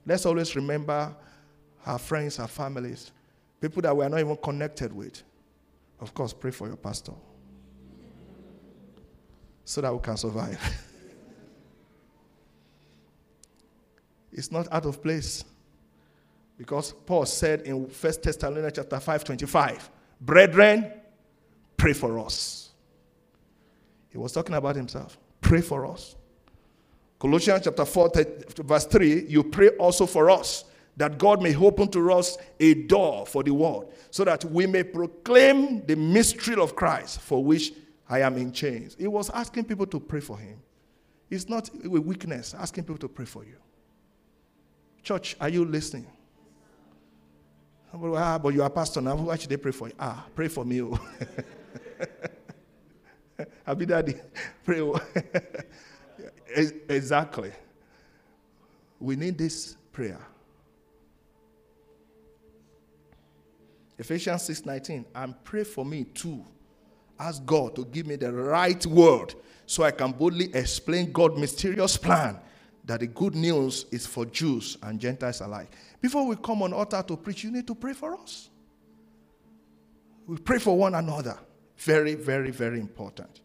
Let's 0.09 0.25
always 0.25 0.57
remember 0.57 1.14
our 1.85 1.99
friends, 1.99 2.38
our 2.38 2.49
families, 2.49 3.12
people 3.61 3.83
that 3.83 3.94
we 3.94 4.07
are 4.07 4.09
not 4.09 4.21
even 4.21 4.38
connected 4.38 4.90
with. 4.90 5.23
Of 6.01 6.14
course, 6.14 6.33
pray 6.33 6.51
for 6.51 6.66
your 6.66 6.79
pastor 6.79 7.12
so 9.66 9.83
that 9.83 9.92
we 9.92 10.01
can 10.01 10.16
survive. 10.16 10.59
it's 14.33 14.51
not 14.51 14.66
out 14.73 14.87
of 14.87 15.03
place. 15.03 15.44
Because 16.57 16.94
Paul 17.05 17.27
said 17.27 17.61
in 17.62 17.83
1 17.83 17.90
Thessalonians 18.23 18.73
chapter 18.77 18.99
5, 18.99 19.25
25, 19.25 19.90
Brethren, 20.23 20.90
pray 21.77 21.92
for 21.92 22.18
us. 22.18 22.71
He 24.09 24.16
was 24.16 24.33
talking 24.33 24.55
about 24.55 24.75
himself. 24.75 25.18
Pray 25.42 25.61
for 25.61 25.85
us. 25.85 26.16
Colossians 27.18 27.62
chapter 27.64 27.85
4, 27.85 28.12
verse 28.59 28.87
3, 28.87 29.26
you 29.26 29.42
pray 29.42 29.70
also 29.70 30.07
for 30.07 30.31
us 30.31 30.64
that 30.96 31.18
God 31.18 31.42
may 31.42 31.54
open 31.54 31.88
to 31.88 32.12
us 32.12 32.38
a 32.59 32.74
door 32.74 33.24
for 33.26 33.42
the 33.42 33.52
world, 33.52 33.92
so 34.11 34.24
that 34.24 34.44
we 34.44 34.66
may 34.66 34.83
proclaim 34.83 35.85
the 35.87 35.94
mystery 35.96 36.57
of 36.61 36.74
Christ 36.74 37.20
for 37.20 37.42
which 37.44 37.72
I 38.09 38.20
am 38.20 38.37
in 38.37 38.52
chains. 38.52 38.96
He 38.98 39.07
was 39.07 39.31
asking 39.31 39.64
people 39.64 39.87
to 39.87 40.00
pray 40.00 40.20
for 40.20 40.38
him. 40.38 40.61
It's 41.31 41.48
not 41.48 41.70
a 41.85 41.88
weakness 41.88 42.54
asking 42.59 42.85
people 42.85 42.98
to 42.98 43.09
pray 43.09 43.26
for 43.26 43.44
you. 43.44 43.57
Church, 45.02 45.37
are 45.40 45.48
you 45.48 45.64
listening? 45.64 46.07
Ah, 47.94 48.38
but 48.38 48.54
you 48.54 48.62
are 48.62 48.70
pastor 48.70 49.00
now. 49.00 49.16
Why 49.16 49.37
should 49.37 49.50
they 49.50 49.57
pray 49.57 49.72
for 49.72 49.88
you? 49.88 49.94
Ah, 49.98 50.26
pray 50.35 50.48
for 50.48 50.64
me. 50.64 50.83
Oh. 50.83 50.98
Happy 53.64 53.87
daddy. 53.87 54.14
Pray. 54.64 54.81
Exactly. 56.49 57.53
We 59.01 59.17
need 59.17 59.39
this 59.39 59.77
prayer. 59.93 60.21
Ephesians 63.99 64.43
6:19. 64.43 65.05
And 65.15 65.35
pray 65.45 65.65
for 65.65 65.85
me 65.85 66.05
too. 66.05 66.45
Ask 67.19 67.45
God 67.45 67.75
to 67.77 67.85
give 67.85 68.07
me 68.07 68.17
the 68.17 68.33
right 68.33 68.85
word 68.87 69.35
so 69.67 69.83
I 69.83 69.91
can 69.91 70.13
boldly 70.13 70.55
explain 70.55 71.13
God's 71.13 71.39
mysterious 71.39 71.97
plan 71.97 72.39
that 72.85 73.01
the 73.01 73.07
good 73.07 73.35
news 73.35 73.87
is 73.91 74.07
for 74.07 74.25
Jews 74.25 74.79
and 74.83 74.99
Gentiles 74.99 75.41
alike. 75.41 75.71
Before 76.01 76.27
we 76.27 76.37
come 76.37 76.63
on 76.63 76.73
altar 76.73 77.03
to 77.07 77.17
preach, 77.17 77.45
you 77.45 77.51
need 77.51 77.67
to 77.67 77.75
pray 77.75 77.93
for 77.93 78.15
us. 78.15 78.49
We 80.27 80.37
pray 80.39 80.59
for 80.59 80.77
one 80.77 80.95
another. 80.95 81.39
Very, 81.77 82.15
very, 82.15 82.51
very 82.51 82.81
important. 82.81 83.41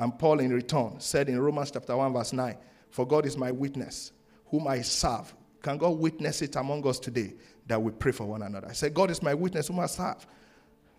And 0.00 0.18
Paul, 0.18 0.40
in 0.40 0.50
return, 0.50 0.98
said 0.98 1.28
in 1.28 1.38
Romans 1.38 1.70
chapter 1.70 1.94
1, 1.94 2.14
verse 2.14 2.32
9, 2.32 2.56
For 2.88 3.06
God 3.06 3.26
is 3.26 3.36
my 3.36 3.52
witness, 3.52 4.12
whom 4.46 4.66
I 4.66 4.80
serve. 4.80 5.34
Can 5.60 5.76
God 5.76 5.98
witness 5.98 6.40
it 6.40 6.56
among 6.56 6.86
us 6.88 6.98
today 6.98 7.34
that 7.66 7.80
we 7.80 7.92
pray 7.92 8.10
for 8.10 8.24
one 8.24 8.40
another? 8.40 8.66
I 8.66 8.72
said, 8.72 8.94
God 8.94 9.10
is 9.10 9.22
my 9.22 9.34
witness, 9.34 9.68
whom 9.68 9.78
I 9.78 9.84
serve, 9.84 10.26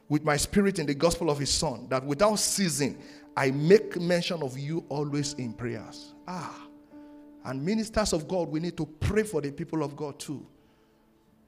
with 0.08 0.24
my 0.24 0.38
spirit 0.38 0.78
in 0.78 0.86
the 0.86 0.94
gospel 0.94 1.32
of 1.32 1.40
his 1.40 1.50
Son, 1.50 1.88
that 1.90 2.06
without 2.06 2.36
ceasing 2.36 3.02
I 3.36 3.50
make 3.50 4.00
mention 4.00 4.44
of 4.44 4.56
you 4.56 4.86
always 4.88 5.34
in 5.34 5.54
prayers. 5.54 6.14
Ah. 6.28 6.68
And 7.46 7.66
ministers 7.66 8.14
of 8.14 8.28
God, 8.28 8.50
we 8.50 8.60
need 8.60 8.78
to 8.78 8.86
pray 8.86 9.24
for 9.24 9.42
the 9.42 9.52
people 9.52 9.82
of 9.84 9.96
God 9.96 10.20
too. 10.20 10.46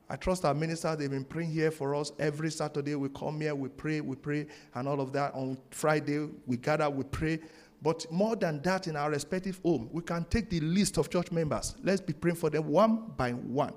I 0.10 0.16
trust 0.16 0.46
our 0.46 0.54
ministers, 0.54 0.98
they've 0.98 1.10
been 1.10 1.24
praying 1.24 1.52
here 1.52 1.72
for 1.72 1.96
us. 1.96 2.12
Every 2.20 2.52
Saturday 2.52 2.96
we 2.96 3.10
come 3.10 3.40
here, 3.42 3.56
we 3.56 3.70
pray, 3.70 4.02
we 4.02 4.16
pray, 4.16 4.48
and 4.76 4.88
all 4.88 5.00
of 5.00 5.14
that. 5.14 5.34
On 5.34 5.58
Friday, 5.72 6.30
we 6.46 6.58
gather, 6.58 6.90
we 6.90 7.04
pray. 7.04 7.40
But 7.82 8.10
more 8.12 8.36
than 8.36 8.62
that, 8.62 8.88
in 8.88 8.96
our 8.96 9.10
respective 9.10 9.60
home, 9.64 9.90
we 9.92 10.02
can 10.02 10.26
take 10.26 10.50
the 10.50 10.60
list 10.60 10.98
of 10.98 11.10
church 11.10 11.32
members. 11.32 11.76
Let's 11.84 12.02
be 12.02 12.14
praying 12.14 12.38
for 12.38 12.50
them 12.50 12.68
one 12.68 13.12
by 13.18 13.32
one. 13.32 13.74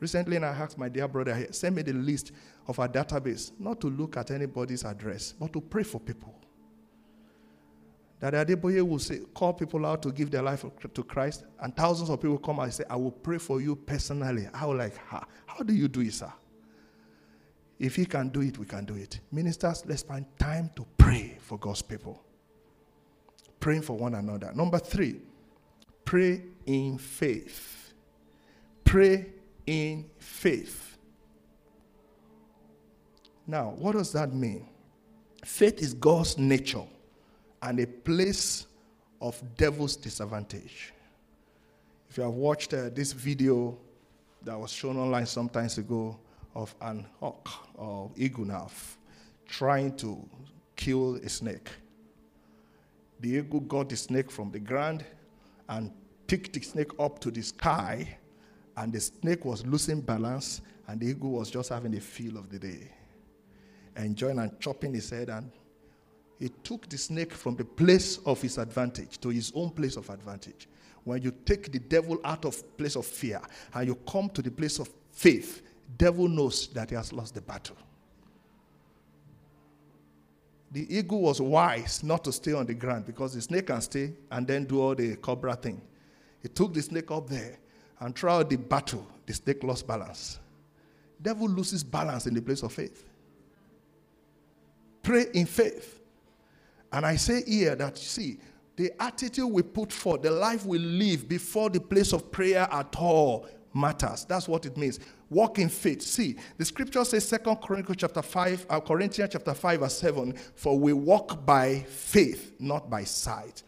Recently, 0.00 0.36
and 0.36 0.44
I 0.44 0.48
asked 0.48 0.78
my 0.78 0.88
dear 0.88 1.08
brother 1.08 1.34
here, 1.34 1.52
send 1.52 1.76
me 1.76 1.82
the 1.82 1.94
list 1.94 2.32
of 2.68 2.78
our 2.78 2.88
database, 2.88 3.52
not 3.58 3.80
to 3.80 3.88
look 3.88 4.16
at 4.16 4.30
anybody's 4.30 4.84
address, 4.84 5.32
but 5.32 5.52
to 5.52 5.60
pray 5.60 5.82
for 5.82 6.00
people. 6.00 6.34
That 8.20 8.32
Adeboye 8.32 8.86
will 8.86 8.98
say, 8.98 9.20
call 9.34 9.52
people 9.52 9.84
out 9.84 10.02
to 10.02 10.12
give 10.12 10.30
their 10.30 10.42
life 10.42 10.64
to 10.94 11.02
Christ, 11.04 11.44
and 11.60 11.76
thousands 11.76 12.08
of 12.08 12.20
people 12.20 12.38
come 12.38 12.58
out 12.58 12.64
and 12.64 12.74
say, 12.74 12.84
I 12.88 12.96
will 12.96 13.10
pray 13.10 13.38
for 13.38 13.60
you 13.60 13.76
personally. 13.76 14.48
I 14.54 14.64
will 14.64 14.76
like, 14.76 14.96
how, 14.96 15.26
how 15.44 15.62
do 15.62 15.74
you 15.74 15.86
do 15.86 16.00
it, 16.00 16.14
sir? 16.14 16.32
If 17.78 17.96
he 17.96 18.06
can 18.06 18.30
do 18.30 18.40
it, 18.40 18.56
we 18.58 18.64
can 18.64 18.86
do 18.86 18.94
it. 18.94 19.20
Ministers, 19.30 19.84
let's 19.86 20.02
find 20.02 20.24
time 20.38 20.70
to 20.76 20.86
pray 20.96 21.36
for 21.40 21.58
God's 21.58 21.82
people. 21.82 22.22
Praying 23.60 23.82
for 23.82 23.98
one 23.98 24.14
another. 24.14 24.50
Number 24.54 24.78
three, 24.78 25.20
pray 26.06 26.42
in 26.64 26.96
faith. 26.96 27.92
Pray 28.82 29.26
in 29.66 30.08
faith. 30.18 30.96
Now, 33.46 33.74
what 33.76 33.92
does 33.92 34.10
that 34.12 34.32
mean? 34.32 34.66
Faith 35.44 35.80
is 35.80 35.92
God's 35.92 36.38
nature 36.38 36.84
and 37.62 37.80
a 37.80 37.86
place 37.86 38.66
of 39.20 39.42
devil's 39.56 39.96
disadvantage. 39.96 40.92
If 42.08 42.16
you 42.16 42.22
have 42.22 42.32
watched 42.32 42.74
uh, 42.74 42.90
this 42.94 43.12
video 43.12 43.76
that 44.42 44.58
was 44.58 44.70
shown 44.70 44.96
online 44.96 45.26
some 45.26 45.48
time 45.48 45.68
ago 45.76 46.18
of 46.54 46.74
an 46.80 47.06
hawk 47.20 47.48
or 47.74 48.10
eagle 48.16 48.44
now 48.44 48.70
trying 49.48 49.96
to 49.96 50.28
kill 50.76 51.16
a 51.16 51.28
snake, 51.28 51.70
the 53.20 53.30
eagle 53.30 53.60
got 53.60 53.88
the 53.88 53.96
snake 53.96 54.30
from 54.30 54.50
the 54.50 54.58
ground 54.58 55.04
and 55.68 55.90
picked 56.26 56.52
the 56.52 56.60
snake 56.60 56.90
up 56.98 57.18
to 57.20 57.30
the 57.30 57.42
sky, 57.42 58.18
and 58.76 58.92
the 58.92 59.00
snake 59.00 59.44
was 59.44 59.64
losing 59.66 60.00
balance, 60.00 60.60
and 60.88 61.00
the 61.00 61.06
eagle 61.06 61.30
was 61.30 61.50
just 61.50 61.70
having 61.70 61.92
the 61.92 62.00
feel 62.00 62.36
of 62.36 62.50
the 62.50 62.58
day, 62.58 62.90
enjoying 63.96 64.38
and 64.38 64.58
chopping 64.60 64.92
his 64.94 65.08
head 65.10 65.28
and 65.28 65.50
he 66.38 66.50
took 66.62 66.88
the 66.88 66.98
snake 66.98 67.32
from 67.32 67.56
the 67.56 67.64
place 67.64 68.18
of 68.26 68.42
his 68.42 68.58
advantage 68.58 69.18
to 69.20 69.30
his 69.30 69.52
own 69.54 69.70
place 69.70 69.96
of 69.96 70.10
advantage. 70.10 70.68
When 71.04 71.22
you 71.22 71.32
take 71.44 71.72
the 71.72 71.78
devil 71.78 72.18
out 72.24 72.44
of 72.44 72.76
place 72.76 72.96
of 72.96 73.06
fear 73.06 73.40
and 73.72 73.86
you 73.86 73.94
come 74.10 74.28
to 74.30 74.42
the 74.42 74.50
place 74.50 74.78
of 74.78 74.88
faith, 75.12 75.62
devil 75.96 76.28
knows 76.28 76.66
that 76.68 76.90
he 76.90 76.96
has 76.96 77.12
lost 77.12 77.34
the 77.34 77.40
battle. 77.40 77.76
The 80.72 80.94
eagle 80.94 81.22
was 81.22 81.40
wise 81.40 82.02
not 82.02 82.24
to 82.24 82.32
stay 82.32 82.52
on 82.52 82.66
the 82.66 82.74
ground 82.74 83.06
because 83.06 83.34
the 83.34 83.40
snake 83.40 83.68
can 83.68 83.80
stay 83.80 84.12
and 84.30 84.46
then 84.46 84.64
do 84.64 84.80
all 84.80 84.94
the 84.94 85.16
cobra 85.16 85.54
thing. 85.54 85.80
He 86.42 86.48
took 86.48 86.74
the 86.74 86.82
snake 86.82 87.10
up 87.10 87.28
there 87.28 87.56
and 88.00 88.14
throughout 88.14 88.50
the 88.50 88.56
battle, 88.56 89.06
the 89.24 89.32
snake 89.32 89.62
lost 89.62 89.86
balance. 89.86 90.38
Devil 91.22 91.48
loses 91.48 91.82
balance 91.82 92.26
in 92.26 92.34
the 92.34 92.42
place 92.42 92.62
of 92.62 92.72
faith. 92.72 93.04
Pray 95.02 95.26
in 95.32 95.46
faith. 95.46 95.95
And 96.92 97.04
I 97.04 97.16
say 97.16 97.42
here 97.44 97.74
that, 97.76 97.98
see, 97.98 98.38
the 98.76 98.92
attitude 99.02 99.50
we 99.50 99.62
put 99.62 99.92
forth, 99.92 100.22
the 100.22 100.30
life 100.30 100.66
we 100.66 100.78
live 100.78 101.28
before 101.28 101.70
the 101.70 101.80
place 101.80 102.12
of 102.12 102.30
prayer 102.30 102.68
at 102.70 102.94
all 102.96 103.46
matters. 103.72 104.24
That's 104.24 104.48
what 104.48 104.66
it 104.66 104.76
means. 104.76 105.00
Walk 105.30 105.58
in 105.58 105.68
faith. 105.68 106.02
See, 106.02 106.36
the 106.56 106.64
scripture 106.64 107.04
says, 107.04 107.26
Second 107.26 107.56
Chronicles 107.56 107.96
chapter 107.98 108.22
5, 108.22 108.66
uh, 108.68 108.80
Corinthians 108.80 109.30
chapter 109.32 109.54
5, 109.54 109.80
verse 109.80 109.98
7, 109.98 110.34
for 110.54 110.78
we 110.78 110.92
walk 110.92 111.44
by 111.44 111.80
faith, 111.88 112.54
not 112.58 112.88
by 112.88 113.04
sight. 113.04 113.62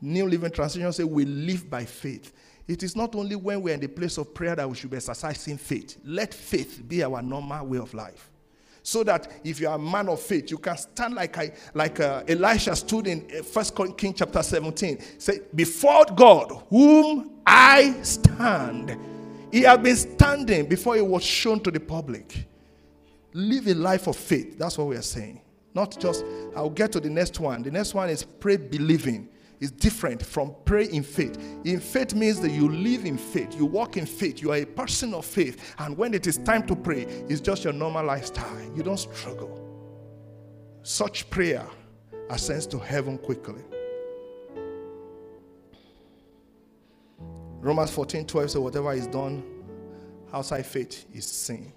New 0.00 0.28
Living 0.28 0.50
Translation 0.50 0.92
says, 0.92 1.06
we 1.06 1.24
live 1.24 1.68
by 1.68 1.84
faith. 1.84 2.32
It 2.66 2.82
is 2.82 2.96
not 2.96 3.14
only 3.14 3.36
when 3.36 3.60
we're 3.60 3.74
in 3.74 3.80
the 3.80 3.88
place 3.88 4.16
of 4.16 4.32
prayer 4.32 4.56
that 4.56 4.68
we 4.68 4.74
should 4.76 4.90
be 4.90 4.96
exercising 4.96 5.58
faith. 5.58 5.98
Let 6.04 6.32
faith 6.32 6.82
be 6.86 7.02
our 7.02 7.20
normal 7.20 7.66
way 7.66 7.78
of 7.78 7.92
life 7.92 8.30
so 8.86 9.02
that 9.02 9.32
if 9.42 9.58
you 9.60 9.66
are 9.66 9.76
a 9.76 9.78
man 9.78 10.10
of 10.10 10.20
faith, 10.20 10.50
you 10.50 10.58
can 10.58 10.76
stand 10.76 11.14
like 11.14 11.38
I, 11.38 11.52
like 11.72 12.00
uh, 12.00 12.22
Elisha 12.28 12.76
stood 12.76 13.06
in 13.06 13.26
uh, 13.34 13.42
First 13.42 13.74
King 13.96 14.12
chapter 14.12 14.42
17. 14.42 15.02
Say, 15.18 15.40
before 15.54 16.04
God, 16.14 16.52
whom 16.68 17.40
I 17.46 17.96
stand. 18.02 18.96
He 19.50 19.62
had 19.62 19.82
been 19.82 19.96
standing 19.96 20.66
before 20.66 20.96
he 20.96 21.00
was 21.00 21.24
shown 21.24 21.60
to 21.60 21.70
the 21.70 21.80
public. 21.80 22.46
Live 23.32 23.68
a 23.68 23.74
life 23.74 24.06
of 24.06 24.16
faith. 24.16 24.58
That's 24.58 24.76
what 24.76 24.88
we 24.88 24.96
are 24.96 25.02
saying. 25.02 25.40
Not 25.72 25.98
just, 25.98 26.22
I'll 26.54 26.68
get 26.68 26.92
to 26.92 27.00
the 27.00 27.08
next 27.08 27.40
one. 27.40 27.62
The 27.62 27.70
next 27.70 27.94
one 27.94 28.10
is 28.10 28.22
pray 28.22 28.58
believing. 28.58 29.30
Is 29.64 29.70
different 29.70 30.24
from 30.24 30.54
pray 30.66 30.84
in 30.84 31.02
faith. 31.02 31.38
In 31.64 31.80
faith 31.80 32.14
means 32.14 32.38
that 32.40 32.50
you 32.50 32.68
live 32.68 33.06
in 33.06 33.16
faith, 33.16 33.56
you 33.56 33.64
walk 33.64 33.96
in 33.96 34.04
faith, 34.04 34.42
you 34.42 34.52
are 34.52 34.56
a 34.56 34.66
person 34.66 35.14
of 35.14 35.24
faith. 35.24 35.74
And 35.78 35.96
when 35.96 36.12
it 36.12 36.26
is 36.26 36.36
time 36.36 36.66
to 36.66 36.76
pray, 36.76 37.02
it's 37.28 37.40
just 37.40 37.64
your 37.64 37.72
normal 37.72 38.04
lifestyle. 38.04 38.60
You 38.76 38.82
don't 38.82 38.98
struggle. 38.98 39.60
Such 40.82 41.28
prayer 41.30 41.66
ascends 42.28 42.66
to 42.68 42.78
heaven 42.78 43.16
quickly. 43.16 43.62
Romans 47.60 47.90
14 47.90 48.26
12 48.26 48.50
says, 48.50 48.60
Whatever 48.60 48.92
is 48.92 49.06
done 49.06 49.42
outside 50.30 50.66
faith 50.66 51.06
is 51.14 51.26
sin. 51.26 51.72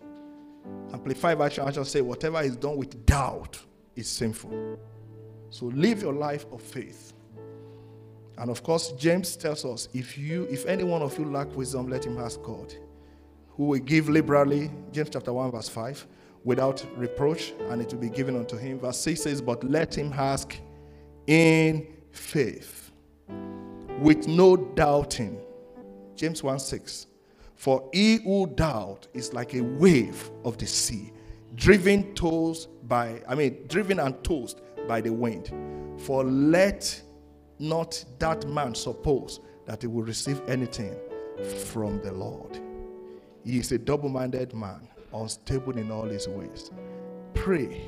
Amplified 0.91 1.38
version, 1.38 1.63
I 1.65 1.71
shall 1.71 1.86
say, 1.86 2.02
Whatever 2.02 2.41
is 2.41 2.58
done 2.58 2.76
with 2.76 3.06
doubt 3.06 3.58
is 3.95 4.10
sinful. 4.10 4.78
So 5.50 5.67
live 5.67 6.02
your 6.02 6.12
life 6.12 6.45
of 6.52 6.62
faith. 6.62 7.13
And 8.38 8.52
of 8.52 8.62
course, 8.62 8.91
James 8.93 9.36
tells 9.36 9.65
us 9.65 9.89
if 9.93 10.17
you, 10.17 10.47
if 10.50 10.65
any 10.65 10.84
one 10.84 11.02
of 11.02 11.17
you 11.17 11.26
lack 11.26 11.56
wisdom, 11.56 11.89
let 11.89 12.06
him 12.06 12.19
ask 12.19 12.41
God, 12.43 12.73
who 13.50 13.65
will 13.65 13.80
give 13.80 14.10
liberally, 14.10 14.69
James 14.91 15.10
chapter 15.12 15.34
1, 15.34 15.52
verse 15.52 15.69
5, 15.69 16.06
without 16.43 16.86
reproach, 16.95 17.54
and 17.69 17.82
it 17.82 17.91
will 17.91 18.00
be 18.00 18.10
given 18.10 18.36
unto 18.36 18.56
him. 18.56 18.80
Verse 18.80 19.00
6 19.00 19.21
says, 19.21 19.41
But 19.41 19.63
let 19.63 19.97
him 19.97 20.13
ask 20.13 20.56
in 21.26 21.88
faith, 22.12 22.91
with 24.00 24.28
no 24.28 24.56
doubting. 24.56 25.41
James 26.15 26.43
1 26.43 26.60
6. 26.60 27.08
For 27.56 27.89
he 27.91 28.17
who 28.17 28.47
doubt 28.47 29.08
is 29.15 29.34
like 29.34 29.56
a 29.56 29.62
wave 29.62 30.30
of 30.45 30.60
the 30.60 30.67
sea, 30.67 31.12
driven 31.56 32.13
tossed 32.13 32.69
by, 32.88 33.21
I 33.28 33.34
mean, 33.34 33.65
driven 33.67 34.00
and 34.00 34.23
tossed 34.23 34.62
by 34.88 35.02
the 35.02 35.12
wind. 35.12 35.52
For 36.00 36.23
let 36.23 37.02
not 37.60 38.04
that 38.20 38.48
man 38.48 38.76
suppose 38.76 39.39
that 39.65 39.82
he 39.82 39.88
will 39.88 40.04
receive 40.04 40.41
anything 40.48 40.96
from 41.65 42.02
the 42.02 42.12
Lord. 42.12 42.60
He 43.43 43.60
is 43.60 43.72
a 43.72 43.78
double 43.78 44.10
minded 44.10 44.54
man, 44.54 44.88
unstable 45.13 45.78
in 45.78 45.91
all 45.91 46.06
his 46.06 46.28
ways. 46.28 46.72
Pray 47.34 47.82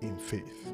in 0.00 0.16
faith. 0.18 0.72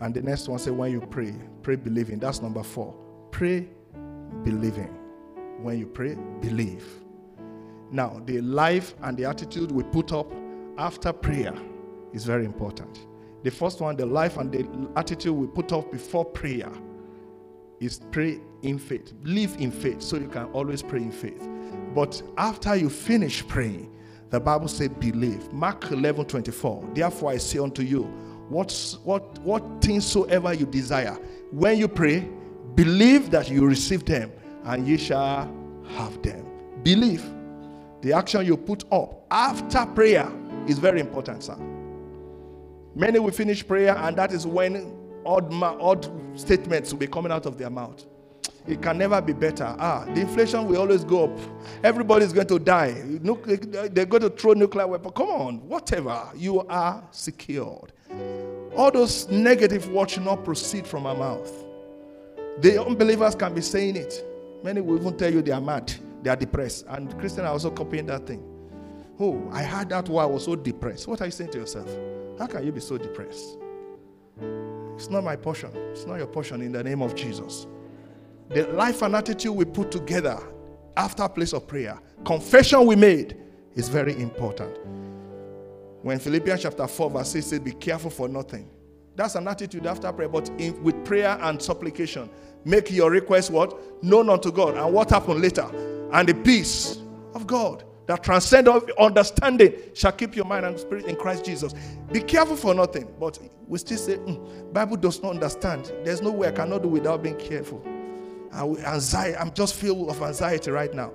And 0.00 0.14
the 0.14 0.20
next 0.22 0.48
one 0.48 0.58
say, 0.58 0.70
when 0.70 0.92
you 0.92 1.00
pray, 1.00 1.34
pray 1.62 1.76
believing. 1.76 2.18
That's 2.18 2.42
number 2.42 2.62
four. 2.62 2.94
Pray 3.30 3.66
believing. 4.44 4.94
When 5.62 5.78
you 5.78 5.86
pray, 5.86 6.16
believe. 6.40 6.86
Now, 7.90 8.20
the 8.26 8.40
life 8.42 8.94
and 9.02 9.16
the 9.16 9.24
attitude 9.24 9.70
we 9.70 9.84
put 9.84 10.12
up 10.12 10.30
after 10.76 11.12
prayer 11.12 11.54
is 12.12 12.24
very 12.24 12.44
important. 12.44 13.06
The 13.46 13.52
first 13.52 13.80
one, 13.80 13.96
the 13.96 14.04
life 14.04 14.38
and 14.38 14.50
the 14.50 14.90
attitude 14.98 15.32
we 15.32 15.46
put 15.46 15.72
up 15.72 15.92
before 15.92 16.24
prayer 16.24 16.68
is 17.78 18.00
pray 18.10 18.40
in 18.62 18.76
faith. 18.76 19.12
Live 19.22 19.54
in 19.60 19.70
faith 19.70 20.02
so 20.02 20.16
you 20.16 20.26
can 20.26 20.46
always 20.46 20.82
pray 20.82 20.98
in 20.98 21.12
faith. 21.12 21.48
But 21.94 22.20
after 22.38 22.74
you 22.74 22.90
finish 22.90 23.46
praying, 23.46 23.96
the 24.30 24.40
Bible 24.40 24.66
says 24.66 24.88
believe. 24.88 25.52
Mark 25.52 25.92
11 25.92 26.24
24. 26.24 26.90
Therefore 26.92 27.30
I 27.30 27.36
say 27.36 27.60
unto 27.60 27.82
you, 27.82 28.02
what, 28.48 28.96
what, 29.04 29.38
what 29.38 29.62
things 29.80 30.04
soever 30.04 30.52
you 30.52 30.66
desire, 30.66 31.16
when 31.52 31.78
you 31.78 31.86
pray, 31.86 32.28
believe 32.74 33.30
that 33.30 33.48
you 33.48 33.64
receive 33.64 34.04
them 34.04 34.32
and 34.64 34.88
ye 34.88 34.96
shall 34.96 35.48
have 35.90 36.20
them. 36.20 36.44
Believe. 36.82 37.24
The 38.00 38.12
action 38.12 38.44
you 38.44 38.56
put 38.56 38.82
up 38.90 39.24
after 39.30 39.86
prayer 39.86 40.28
is 40.66 40.80
very 40.80 40.98
important, 40.98 41.44
sir. 41.44 41.75
Many 42.96 43.18
will 43.18 43.30
finish 43.30 43.66
prayer, 43.66 43.94
and 43.94 44.16
that 44.16 44.32
is 44.32 44.46
when 44.46 44.90
odd, 45.26 45.52
odd 45.52 46.10
statements 46.34 46.92
will 46.92 46.98
be 46.98 47.06
coming 47.06 47.30
out 47.30 47.44
of 47.44 47.58
their 47.58 47.68
mouth. 47.68 48.02
It 48.66 48.80
can 48.80 48.96
never 48.96 49.20
be 49.20 49.34
better. 49.34 49.76
Ah, 49.78 50.06
the 50.06 50.22
inflation 50.22 50.66
will 50.66 50.80
always 50.80 51.04
go 51.04 51.24
up. 51.24 51.38
Everybody's 51.84 52.32
going 52.32 52.46
to 52.46 52.58
die. 52.58 52.92
They're 53.02 54.06
going 54.06 54.22
to 54.22 54.30
throw 54.30 54.54
nuclear 54.54 54.86
weapon. 54.86 55.12
Come 55.12 55.28
on, 55.28 55.68
whatever. 55.68 56.26
You 56.34 56.62
are 56.68 57.04
secured. 57.10 57.92
All 58.74 58.90
those 58.90 59.28
negative 59.28 59.90
words 59.90 60.14
should 60.14 60.24
not 60.24 60.42
proceed 60.42 60.86
from 60.86 61.04
our 61.06 61.14
mouth. 61.14 61.52
The 62.62 62.82
unbelievers 62.82 63.34
can 63.34 63.52
be 63.54 63.60
saying 63.60 63.96
it. 63.96 64.24
Many 64.64 64.80
will 64.80 64.98
even 64.98 65.18
tell 65.18 65.30
you 65.30 65.42
they 65.42 65.52
are 65.52 65.60
mad, 65.60 65.92
they 66.22 66.30
are 66.30 66.36
depressed. 66.36 66.86
And 66.88 67.10
Christians 67.18 67.44
are 67.44 67.52
also 67.52 67.70
copying 67.70 68.06
that 68.06 68.26
thing. 68.26 68.42
Oh, 69.20 69.46
I 69.52 69.62
heard 69.62 69.90
that 69.90 70.08
while 70.08 70.26
I 70.26 70.30
was 70.30 70.46
so 70.46 70.56
depressed. 70.56 71.06
What 71.06 71.20
are 71.20 71.26
you 71.26 71.30
saying 71.30 71.50
to 71.50 71.58
yourself? 71.58 71.88
How 72.38 72.46
can 72.46 72.64
you 72.64 72.72
be 72.72 72.80
so 72.80 72.98
depressed? 72.98 73.58
It's 74.94 75.10
not 75.10 75.24
my 75.24 75.36
portion. 75.36 75.70
It's 75.90 76.06
not 76.06 76.16
your 76.16 76.26
portion 76.26 76.60
in 76.62 76.72
the 76.72 76.82
name 76.82 77.02
of 77.02 77.14
Jesus. 77.14 77.66
The 78.48 78.66
life 78.68 79.02
and 79.02 79.16
attitude 79.16 79.54
we 79.54 79.64
put 79.64 79.90
together 79.90 80.38
after 80.96 81.24
a 81.24 81.28
place 81.28 81.52
of 81.52 81.66
prayer, 81.66 81.98
confession 82.24 82.86
we 82.86 82.96
made 82.96 83.36
is 83.74 83.88
very 83.88 84.18
important. 84.20 84.78
When 86.02 86.18
Philippians 86.18 86.62
chapter 86.62 86.86
4, 86.86 87.10
verse 87.10 87.30
6 87.30 87.46
says, 87.46 87.60
Be 87.60 87.72
careful 87.72 88.10
for 88.10 88.28
nothing. 88.28 88.70
That's 89.16 89.34
an 89.34 89.48
attitude 89.48 89.86
after 89.86 90.12
prayer, 90.12 90.28
but 90.28 90.48
in, 90.58 90.82
with 90.82 91.04
prayer 91.04 91.38
and 91.42 91.60
supplication, 91.60 92.30
make 92.64 92.90
your 92.90 93.10
request 93.10 93.50
what? 93.50 94.02
Known 94.02 94.30
unto 94.30 94.52
God. 94.52 94.76
And 94.76 94.92
what 94.92 95.10
happened 95.10 95.40
later? 95.40 95.66
And 96.12 96.28
the 96.28 96.34
peace 96.34 96.98
of 97.34 97.46
God 97.46 97.84
that 98.06 98.22
transcend 98.22 98.68
understanding 98.98 99.74
shall 99.94 100.12
keep 100.12 100.36
your 100.36 100.44
mind 100.44 100.64
and 100.64 100.78
spirit 100.78 101.06
in 101.06 101.16
Christ 101.16 101.44
Jesus. 101.44 101.74
Be 102.12 102.20
careful 102.20 102.56
for 102.56 102.72
nothing. 102.74 103.08
But 103.18 103.38
we 103.66 103.78
still 103.78 103.98
say, 103.98 104.16
mm, 104.16 104.72
Bible 104.72 104.96
does 104.96 105.22
not 105.22 105.30
understand. 105.30 105.92
There's 106.04 106.22
no 106.22 106.30
way 106.30 106.48
I 106.48 106.52
cannot 106.52 106.82
do 106.82 106.88
without 106.88 107.22
being 107.22 107.36
careful. 107.36 107.82
anxiety, 108.54 109.36
I'm 109.36 109.52
just 109.52 109.74
filled 109.74 110.08
of 110.08 110.22
anxiety 110.22 110.70
right 110.70 110.94
now. 110.94 111.12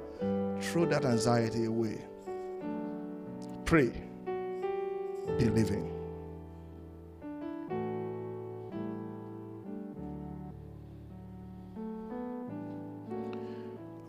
Throw 0.59 0.85
that 0.85 1.05
anxiety 1.05 1.65
away. 1.65 1.97
Pray. 3.65 3.91
Be 5.37 5.45
living. 5.45 5.87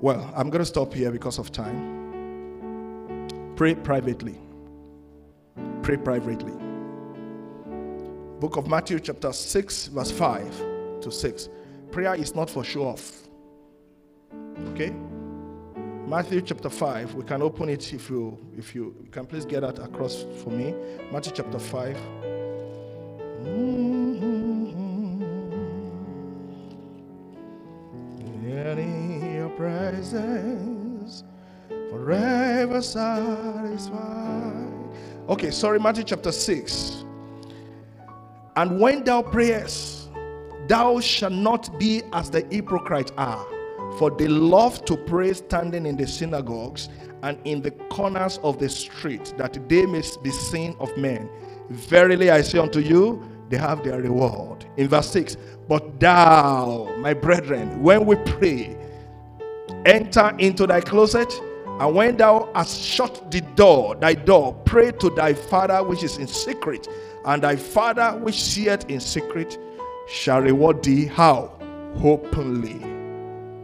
Well, 0.00 0.32
I'm 0.34 0.50
going 0.50 0.58
to 0.58 0.66
stop 0.66 0.92
here 0.92 1.12
because 1.12 1.38
of 1.38 1.52
time. 1.52 2.11
Pray 3.62 3.76
privately. 3.76 4.36
Pray 5.82 5.96
privately. 5.96 6.52
Book 8.40 8.56
of 8.56 8.66
Matthew, 8.66 8.98
chapter 8.98 9.32
6, 9.32 9.86
verse 9.86 10.10
5 10.10 11.00
to 11.00 11.12
6. 11.12 11.48
Prayer 11.92 12.16
is 12.16 12.34
not 12.34 12.50
for 12.50 12.64
show 12.64 12.88
off. 12.88 13.28
Okay? 14.70 14.92
Matthew 16.08 16.40
chapter 16.40 16.68
5. 16.68 17.14
We 17.14 17.22
can 17.22 17.40
open 17.40 17.68
it 17.68 17.92
if 17.92 18.10
you 18.10 18.36
if 18.58 18.74
you, 18.74 18.96
you 19.00 19.10
can 19.12 19.26
please 19.26 19.44
get 19.44 19.60
that 19.60 19.78
across 19.78 20.24
for 20.42 20.50
me. 20.50 20.74
Matthew 21.12 21.32
chapter 21.36 21.60
5. 21.60 21.96
Satisfied. 32.82 34.68
Okay, 35.28 35.50
sorry, 35.50 35.78
Matthew 35.78 36.04
chapter 36.04 36.32
6. 36.32 37.04
And 38.56 38.80
when 38.80 39.04
thou 39.04 39.22
prayest, 39.22 40.10
thou 40.66 41.00
shalt 41.00 41.32
not 41.32 41.78
be 41.78 42.02
as 42.12 42.30
the 42.30 42.46
hypocrites 42.50 43.12
are, 43.16 43.46
for 43.98 44.10
they 44.10 44.28
love 44.28 44.84
to 44.84 44.96
pray 44.96 45.32
standing 45.32 45.86
in 45.86 45.96
the 45.96 46.06
synagogues 46.06 46.88
and 47.22 47.38
in 47.44 47.62
the 47.62 47.70
corners 47.70 48.38
of 48.42 48.58
the 48.58 48.68
street, 48.68 49.32
that 49.38 49.56
they 49.68 49.86
may 49.86 50.02
be 50.22 50.30
seen 50.30 50.76
of 50.80 50.94
men. 50.96 51.30
Verily 51.70 52.30
I 52.30 52.42
say 52.42 52.58
unto 52.58 52.80
you, 52.80 53.22
they 53.48 53.56
have 53.58 53.84
their 53.84 54.00
reward. 54.00 54.66
In 54.76 54.88
verse 54.88 55.10
6, 55.10 55.36
but 55.68 56.00
thou, 56.00 56.94
my 56.98 57.14
brethren, 57.14 57.82
when 57.82 58.06
we 58.06 58.16
pray, 58.16 58.76
enter 59.86 60.34
into 60.38 60.66
thy 60.66 60.80
closet 60.80 61.32
and 61.82 61.96
when 61.96 62.16
thou 62.16 62.48
hast 62.54 62.80
shut 62.80 63.28
the 63.32 63.40
door, 63.40 63.96
thy 63.96 64.14
door, 64.14 64.54
pray 64.64 64.92
to 64.92 65.10
thy 65.10 65.34
Father 65.34 65.82
which 65.82 66.04
is 66.04 66.16
in 66.16 66.28
secret, 66.28 66.86
and 67.24 67.42
thy 67.42 67.56
Father 67.56 68.16
which 68.18 68.40
seeth 68.40 68.88
in 68.88 69.00
secret 69.00 69.58
shall 70.06 70.40
reward 70.40 70.80
thee. 70.84 71.06
How? 71.06 71.58
Openly. 72.00 72.78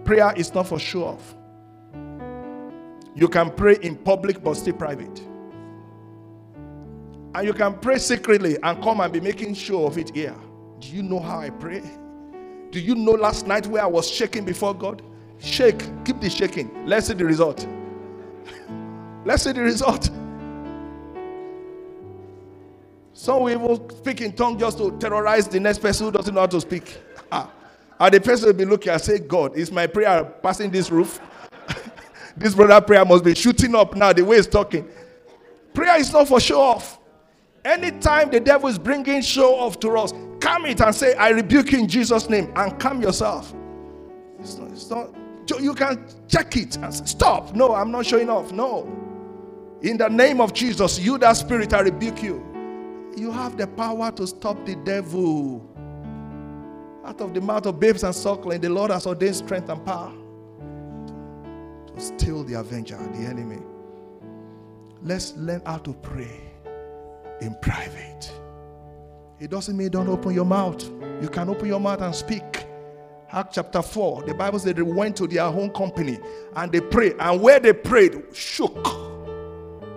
Prayer 0.05 0.33
is 0.37 0.53
not 0.53 0.67
for 0.67 0.81
show 0.81 1.05
off. 1.05 1.37
You 3.15 3.29
can 3.29 3.53
pray 3.53 3.77
in 3.83 3.95
public 3.95 4.43
but 4.43 4.55
stay 4.55 4.73
private. 4.73 5.21
And 7.37 7.47
you 7.47 7.53
can 7.53 7.79
pray 7.79 7.99
secretly 7.99 8.57
and 8.65 8.83
come 8.83 8.99
and 8.99 9.13
be 9.13 9.21
making 9.21 9.55
show 9.55 9.87
of 9.87 9.97
it 9.97 10.13
here. 10.13 10.35
Do 10.81 10.89
you 10.89 11.05
know 11.05 11.21
how 11.21 11.39
I 11.39 11.51
pray? 11.51 11.85
Do 12.73 12.81
you 12.81 12.97
know 12.97 13.13
last 13.13 13.47
night 13.47 13.69
where 13.69 13.85
I 13.85 13.87
was 13.87 14.11
shaking 14.11 14.45
before 14.45 14.75
God? 14.75 15.03
Shake, 15.39 15.85
keep 16.05 16.21
the 16.21 16.29
shaking. 16.29 16.85
Let's 16.85 17.07
see 17.07 17.15
the 17.15 17.25
result. 17.25 17.65
Let's 19.25 19.43
see 19.43 19.53
the 19.53 19.63
result. 19.63 20.11
Some 23.13 23.43
will 23.43 23.91
speak 23.91 24.21
in 24.21 24.33
tongue 24.33 24.59
just 24.59 24.79
to 24.79 24.97
terrorize 24.99 25.49
the 25.49 25.59
next 25.59 25.79
person 25.79 26.07
who 26.07 26.13
doesn't 26.13 26.33
know 26.33 26.41
how 26.41 26.47
to 26.47 26.61
speak. 26.61 26.99
Ah. 27.33 27.51
And 27.99 28.15
the 28.15 28.21
person 28.21 28.47
will 28.47 28.55
be 28.55 28.65
looking 28.65 28.93
and 28.93 29.03
say, 29.03 29.19
God, 29.19 29.57
is 29.57 29.73
my 29.73 29.89
prayer 29.89 30.25
passing 30.25 30.71
this 30.71 30.91
roof? 30.91 31.21
this 32.37 32.55
brother 32.55 32.81
prayer 32.81 33.05
must 33.05 33.25
be 33.25 33.35
shooting 33.35 33.75
up 33.75 33.97
now 33.97 34.13
the 34.13 34.25
way 34.25 34.37
he's 34.37 34.47
talking. 34.47 34.89
Prayer 35.75 35.99
is 35.99 36.13
not 36.13 36.29
for 36.29 36.39
show 36.39 36.61
off. 36.61 36.99
Anytime 37.65 38.31
the 38.31 38.41
devil 38.41 38.69
is 38.69 38.79
bringing 38.79 39.21
show 39.21 39.57
off 39.57 39.81
to 39.81 39.91
us, 39.99 40.13
calm 40.41 40.67
it 40.67 40.81
and 40.81 40.95
say, 40.95 41.15
I 41.15 41.31
rebuke 41.31 41.73
you 41.73 41.81
in 41.81 41.89
Jesus' 41.89 42.31
name, 42.31 42.53
and 42.55 42.79
calm 42.79 43.03
yourself. 43.03 43.53
It's 44.39 44.57
not, 44.57 44.71
it's 44.71 44.89
not, 44.89 45.15
you 45.57 45.75
can 45.75 46.05
check 46.29 46.57
it 46.57 46.77
and 46.77 46.95
say, 46.95 47.05
Stop. 47.07 47.55
No, 47.55 47.75
I'm 47.75 47.91
not 47.91 48.07
showing 48.07 48.29
off. 48.29 48.53
No. 48.53 48.87
In 49.83 49.97
the 49.97 50.09
name 50.09 50.41
of 50.41 50.53
Jesus, 50.53 50.99
you, 50.99 51.19
that 51.19 51.35
spirit, 51.35 51.73
I 51.73 51.81
rebuke 51.81 52.23
you. 52.23 52.45
You 53.17 53.31
have 53.31 53.57
the 53.57 53.67
power 53.67 54.11
to 54.13 54.27
stop 54.27 54.65
the 54.67 54.77
devil. 54.77 55.65
Out 57.05 57.21
of 57.21 57.33
the 57.35 57.41
mouth 57.41 57.67
of 57.67 57.81
babes 57.81 58.05
and 58.05 58.15
suckling, 58.15 58.61
the 58.61 58.69
Lord 58.69 58.91
has 58.91 59.07
ordained 59.07 59.37
strength 59.37 59.69
and 59.69 59.85
power 59.85 60.13
to 61.87 62.01
steal 62.01 62.45
the 62.45 62.55
avenger, 62.55 62.97
the 62.97 63.21
enemy. 63.21 63.63
Let's 65.03 65.35
learn 65.37 65.63
how 65.65 65.79
to 65.79 65.93
pray 65.95 66.41
in 67.41 67.57
private. 67.63 68.33
It 69.41 69.51
doesn't 69.51 69.77
mean 69.77 69.91
don't 69.91 70.09
open 70.09 70.35
your 70.35 70.45
mouth. 70.45 70.85
You 71.23 71.29
can 71.29 71.49
open 71.49 71.69
your 71.69 71.81
mouth 71.81 72.03
and 72.03 72.15
speak. 72.15 72.58
Act 73.31 73.55
chapter 73.55 73.83
4, 73.83 74.23
the 74.23 74.35
Bible 74.35 74.59
said 74.59 74.77
they 74.77 74.83
went 74.83 75.17
to 75.17 75.27
their 75.27 75.45
own 75.45 75.71
company 75.71 76.19
and 76.57 76.73
they 76.73 76.81
prayed. 76.81 77.15
And 77.21 77.43
where 77.43 77.61
they 77.61 77.75
prayed, 77.75 78.23
shook. 78.33 78.77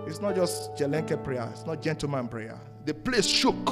It's 0.06 0.20
not 0.20 0.34
just 0.34 0.74
Jelenke 0.74 1.22
prayer, 1.24 1.48
it's 1.50 1.64
not 1.64 1.80
gentleman 1.80 2.28
prayer. 2.28 2.58
The 2.84 2.92
place 2.92 3.26
shook. 3.26 3.64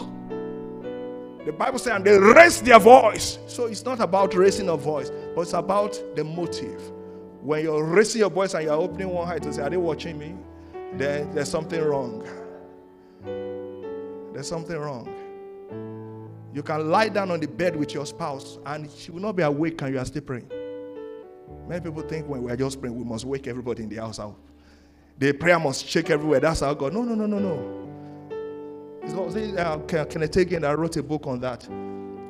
The 1.44 1.52
Bible 1.52 1.78
said, 1.78 1.96
and 1.96 2.04
they 2.04 2.18
raised 2.18 2.64
their 2.64 2.78
voice. 2.78 3.38
So 3.46 3.66
it's 3.66 3.84
not 3.84 4.00
about 4.00 4.34
raising 4.34 4.68
a 4.68 4.76
voice, 4.76 5.11
but 5.34 5.42
it's 5.42 5.52
about 5.52 5.98
the 6.14 6.24
motive. 6.24 6.80
When 7.42 7.62
you're 7.62 7.84
raising 7.84 8.20
your 8.20 8.30
voice 8.30 8.54
and 8.54 8.64
you're 8.64 8.74
opening 8.74 9.08
one 9.08 9.28
eye 9.28 9.38
to 9.38 9.52
say, 9.52 9.62
Are 9.62 9.70
they 9.70 9.78
watching 9.78 10.18
me? 10.18 10.34
Then 10.94 11.34
there's 11.34 11.50
something 11.50 11.80
wrong. 11.82 12.26
There's 14.32 14.48
something 14.48 14.76
wrong. 14.76 15.14
You 16.53 16.62
can 16.62 16.90
lie 16.90 17.09
down 17.09 17.30
on 17.30 17.40
the 17.40 17.46
bed 17.46 17.76
with 17.76 17.94
your 17.94 18.07
spouse 18.07 18.59
and 18.66 18.90
she 18.90 19.11
will 19.11 19.20
not 19.20 19.36
be 19.36 19.42
awake 19.42 19.80
and 19.82 19.94
you 19.94 20.01
are 20.01 20.05
still 20.05 20.22
praying. 20.22 20.51
Many 21.68 21.80
people 21.80 22.03
think 22.03 22.26
when 22.28 22.42
we 22.42 22.51
are 22.51 22.57
just 22.57 22.80
praying, 22.80 22.96
we 22.96 23.05
must 23.05 23.24
wake 23.24 23.46
everybody 23.46 23.84
in 23.84 23.88
the 23.88 23.96
house 23.96 24.18
up. 24.18 24.36
The 25.18 25.32
prayer 25.32 25.59
must 25.59 25.86
shake 25.86 26.11
everywhere. 26.11 26.40
That's 26.40 26.61
how 26.61 26.74
God. 26.74 26.92
No, 26.92 27.03
no, 27.03 27.14
no, 27.14 27.26
no, 27.26 27.38
no. 27.38 27.80
It's 29.03 29.12
not, 29.12 29.36
uh, 29.36 29.78
Kenneth 30.05 30.32
Hagin, 30.32 30.64
I 30.64 30.72
wrote 30.74 30.96
a 30.96 31.03
book 31.03 31.26
on 31.26 31.40
that. 31.40 31.68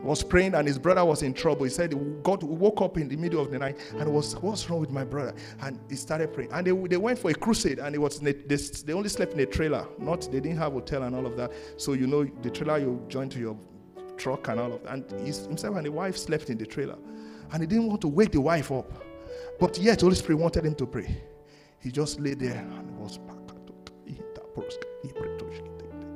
Was 0.03 0.23
praying 0.23 0.55
and 0.55 0.67
his 0.67 0.79
brother 0.79 1.05
was 1.05 1.23
in 1.23 1.35
trouble. 1.35 1.65
He 1.65 1.71
said 1.71 1.95
God 2.23 2.43
woke 2.43 2.81
up 2.81 2.97
in 2.97 3.07
the 3.09 3.17
middle 3.17 3.41
of 3.41 3.51
the 3.51 3.59
night 3.59 3.79
and 3.99 4.13
was 4.13 4.35
what's 4.37 4.69
wrong 4.69 4.81
with 4.81 4.91
my 4.91 5.05
brother? 5.05 5.35
And 5.61 5.79
he 5.91 5.97
started 5.97 6.33
praying. 6.33 6.53
And 6.53 6.67
they, 6.67 6.73
they 6.89 6.97
went 6.97 7.19
for 7.19 7.31
a 7.31 7.35
crusade 7.35 7.79
and 7.79 7.95
it 7.95 7.99
was 7.99 8.19
they, 8.19 8.33
they 8.33 8.93
only 8.95 9.11
slept 9.11 9.35
in 9.35 9.41
a 9.41 9.47
trailer. 9.47 9.87
Not 9.99 10.23
they 10.33 10.41
didn't 10.41 10.57
have 10.57 10.73
hotel 10.73 11.03
and 11.03 11.15
all 11.15 11.27
of 11.27 11.37
that. 11.37 11.53
So 11.77 11.93
you 11.93 12.07
know 12.07 12.25
the 12.25 12.51
trailer 12.51 12.79
you 12.79 13.05
join 13.09 13.29
to 13.29 13.39
your 13.39 13.59
truck 14.21 14.49
and 14.49 14.61
all 14.61 14.73
of 14.75 14.83
that. 14.85 14.93
And 14.93 15.11
himself 15.27 15.77
and 15.77 15.87
the 15.87 15.93
wife 15.93 16.17
slept 16.17 16.51
in 16.51 16.59
the 16.59 16.67
trailer. 16.67 16.99
And 17.53 17.63
he 17.63 17.67
didn't 17.67 17.89
want 17.89 18.01
to 18.03 18.09
wake 18.09 18.33
the 18.33 18.41
wife 18.41 18.71
up. 18.71 18.93
But 19.59 19.79
yet 19.79 20.01
Holy 20.03 20.15
Spirit 20.15 20.39
wanted 20.39 20.65
him 20.65 20.75
to 20.77 20.87
pray. 20.87 21.23
He 21.81 21.91
just 21.91 22.21
lay 22.21 22.35
there 22.35 22.59
and 22.59 22.99
was 22.99 23.19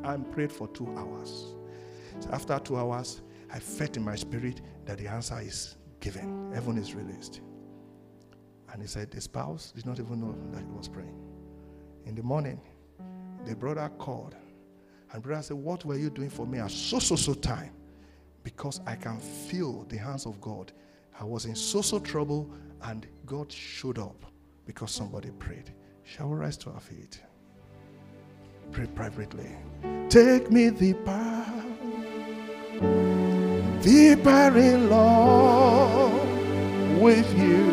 and 0.05 0.31
prayed 0.31 0.53
for 0.53 0.69
two 0.69 0.89
hours. 0.97 1.55
So 2.21 2.31
after 2.31 2.59
two 2.59 2.77
hours, 2.77 3.23
I 3.53 3.59
felt 3.59 3.97
in 3.97 4.05
my 4.05 4.17
spirit 4.17 4.61
that 4.85 4.99
the 4.99 5.09
answer 5.09 5.39
is 5.41 5.77
given. 6.01 6.53
Heaven 6.53 6.79
is 6.79 6.95
released. 6.95 7.41
And 8.73 8.83
he 8.83 8.89
said, 8.89 9.11
The 9.11 9.21
spouse 9.21 9.73
did 9.75 9.87
not 9.87 9.99
even 9.99 10.21
know 10.21 10.37
that 10.53 10.63
he 10.63 10.71
was 10.71 10.89
praying. 10.89 11.19
In 12.07 12.15
the 12.15 12.23
morning, 12.23 12.61
the 13.47 13.55
brother 13.55 13.91
called. 13.99 14.35
And 15.13 15.23
brother 15.23 15.43
said, 15.43 15.57
What 15.57 15.85
were 15.85 15.97
you 15.97 16.11
doing 16.11 16.31
for 16.31 16.47
me 16.47 16.59
at 16.59 16.71
so 16.71 16.99
so 16.99 17.17
so 17.17 17.35
time? 17.35 17.73
Because 18.45 18.81
I 18.87 18.95
can 18.95 19.19
feel 19.19 19.85
the 19.89 19.97
hands 19.97 20.27
of 20.27 20.41
God. 20.41 20.71
I 21.19 21.25
was 21.25 21.47
in 21.47 21.57
so 21.57 21.83
so 21.83 21.99
trouble, 21.99 22.49
and 22.83 23.07
God 23.27 23.51
showed 23.51 23.99
up 23.99 24.25
because 24.67 24.93
somebody 24.93 25.31
prayed. 25.33 25.73
Shall 26.05 26.29
we 26.29 26.37
rise 26.37 26.57
to 26.59 26.71
our 26.71 26.81
feet? 26.81 27.21
Pray 28.73 28.87
privately. 28.87 29.51
Take 30.09 30.51
me 30.51 30.71
deeper, 30.71 31.47
deeper 33.83 34.59
in 34.59 34.91
love 34.91 36.13
with 37.01 37.39
you, 37.39 37.71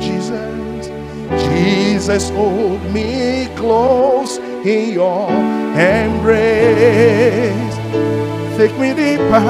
Jesus. 0.00 0.88
Jesus, 1.52 2.30
hold 2.30 2.82
me 2.92 3.48
close 3.56 4.38
in 4.38 4.92
your 4.92 5.30
embrace. 5.30 6.36
Take 8.56 8.78
me 8.78 8.94
deeper, 8.94 9.40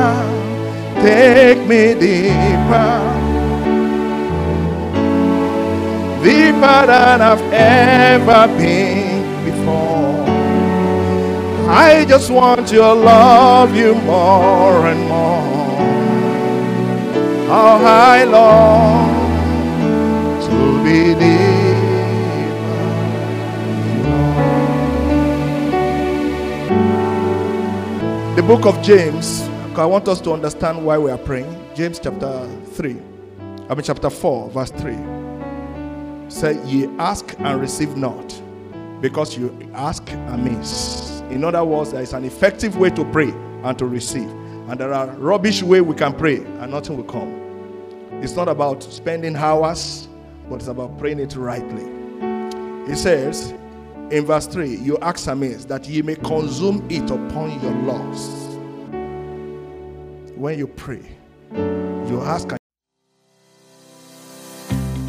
take 1.01 1.61
me 1.69 1.95
deeper, 1.95 2.91
deeper 6.25 6.87
than 6.91 7.23
I've 7.23 7.53
ever 7.53 8.49
been 8.59 9.45
before. 9.45 10.25
I 11.71 12.05
just 12.09 12.33
want 12.33 12.67
to 12.67 12.81
love 12.83 13.77
you 13.77 13.95
more 13.95 14.89
and 14.89 15.01
more. 15.09 15.47
How 17.47 17.79
I 17.85 18.25
long 18.25 19.15
to 20.49 20.83
be 20.83 21.15
deeper. 21.15 21.46
The 28.37 28.43
book 28.43 28.67
of 28.67 28.83
James, 28.83 29.41
I 29.79 29.87
want 29.87 30.09
us 30.09 30.21
to 30.21 30.33
understand 30.33 30.85
why 30.85 30.99
we 30.99 31.11
are 31.11 31.17
praying. 31.17 31.51
James 31.75 31.99
chapter 31.99 32.47
3, 32.73 32.91
I 32.91 33.75
mean 33.75 33.83
chapter 33.83 34.11
4, 34.11 34.51
verse 34.51 34.71
3. 34.73 34.95
Say, 36.29 36.63
ye 36.67 36.85
ask 36.99 37.35
and 37.39 37.59
receive 37.59 37.97
not 37.97 38.43
because 39.01 39.39
you 39.39 39.59
ask 39.73 40.07
amiss. 40.13 41.21
In 41.31 41.45
other 41.45 41.65
words, 41.65 41.93
there 41.93 42.03
is 42.03 42.13
an 42.13 42.27
effective 42.27 42.77
way 42.77 42.91
to 42.91 43.07
pray 43.07 43.31
and 43.65 43.79
to 43.79 43.87
receive. 43.87 44.29
And 44.69 44.79
there 44.79 44.93
are 44.93 45.07
rubbish 45.13 45.63
way 45.63 45.81
we 45.81 45.95
can 45.95 46.13
pray 46.13 46.37
and 46.37 46.71
nothing 46.71 46.99
will 46.99 47.05
come. 47.05 47.33
It's 48.23 48.37
not 48.37 48.49
about 48.49 48.83
spending 48.83 49.35
hours, 49.35 50.11
but 50.51 50.57
it's 50.57 50.69
about 50.69 50.99
praying 50.99 51.21
it 51.21 51.37
rightly. 51.37 51.87
He 52.87 52.97
says 52.97 53.55
in 54.11 54.25
verse 54.25 54.47
3, 54.47 54.77
you 54.77 54.97
ask 54.99 55.27
amiss 55.27 55.65
that 55.65 55.89
ye 55.89 56.03
may 56.03 56.15
consume 56.17 56.87
it 56.89 57.11
upon 57.11 57.61
your 57.61 57.73
loss. 57.83 58.47
When 60.37 60.57
you 60.59 60.69
pray, 60.69 61.03
you 61.53 62.21
ask. 62.23 62.55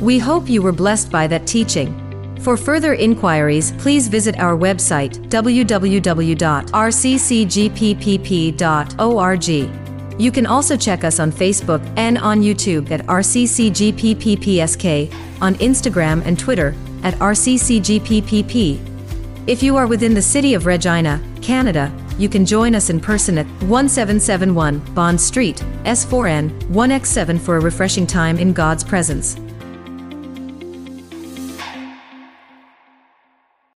We 0.01 0.17
hope 0.19 0.49
you 0.49 0.61
were 0.61 0.71
blessed 0.71 1.11
by 1.11 1.27
that 1.27 1.45
teaching. 1.45 1.93
For 2.41 2.55
further 2.55 2.93
inquiries, 2.93 3.73
please 3.73 4.07
visit 4.07 4.39
our 4.39 4.55
website 4.55 5.17
www.rccgppp.org. 5.29 5.89
You 10.19 10.31
can 10.31 10.47
also 10.47 10.77
check 10.77 11.03
us 11.03 11.19
on 11.19 11.31
Facebook 11.31 11.93
and 11.97 12.17
on 12.17 12.41
YouTube 12.41 12.89
at 12.89 13.05
RCCGPPPSK, 13.05 15.13
on 15.41 15.53
Instagram 15.55 16.25
and 16.25 16.39
Twitter 16.39 16.73
at 17.03 17.13
RCCGPPP. 17.15 18.79
If 19.47 19.63
you 19.63 19.77
are 19.77 19.87
within 19.87 20.13
the 20.13 20.21
city 20.21 20.53
of 20.53 20.65
Regina, 20.65 21.21
Canada, 21.41 21.91
you 22.17 22.27
can 22.27 22.45
join 22.45 22.75
us 22.75 22.89
in 22.89 22.99
person 22.99 23.37
at 23.37 23.45
1771 23.61 24.79
Bond 24.93 25.21
Street, 25.21 25.63
S4N, 25.83 26.49
1X7 26.69 27.39
for 27.39 27.57
a 27.57 27.61
refreshing 27.61 28.07
time 28.07 28.37
in 28.37 28.53
God's 28.53 28.83
presence. 28.83 29.37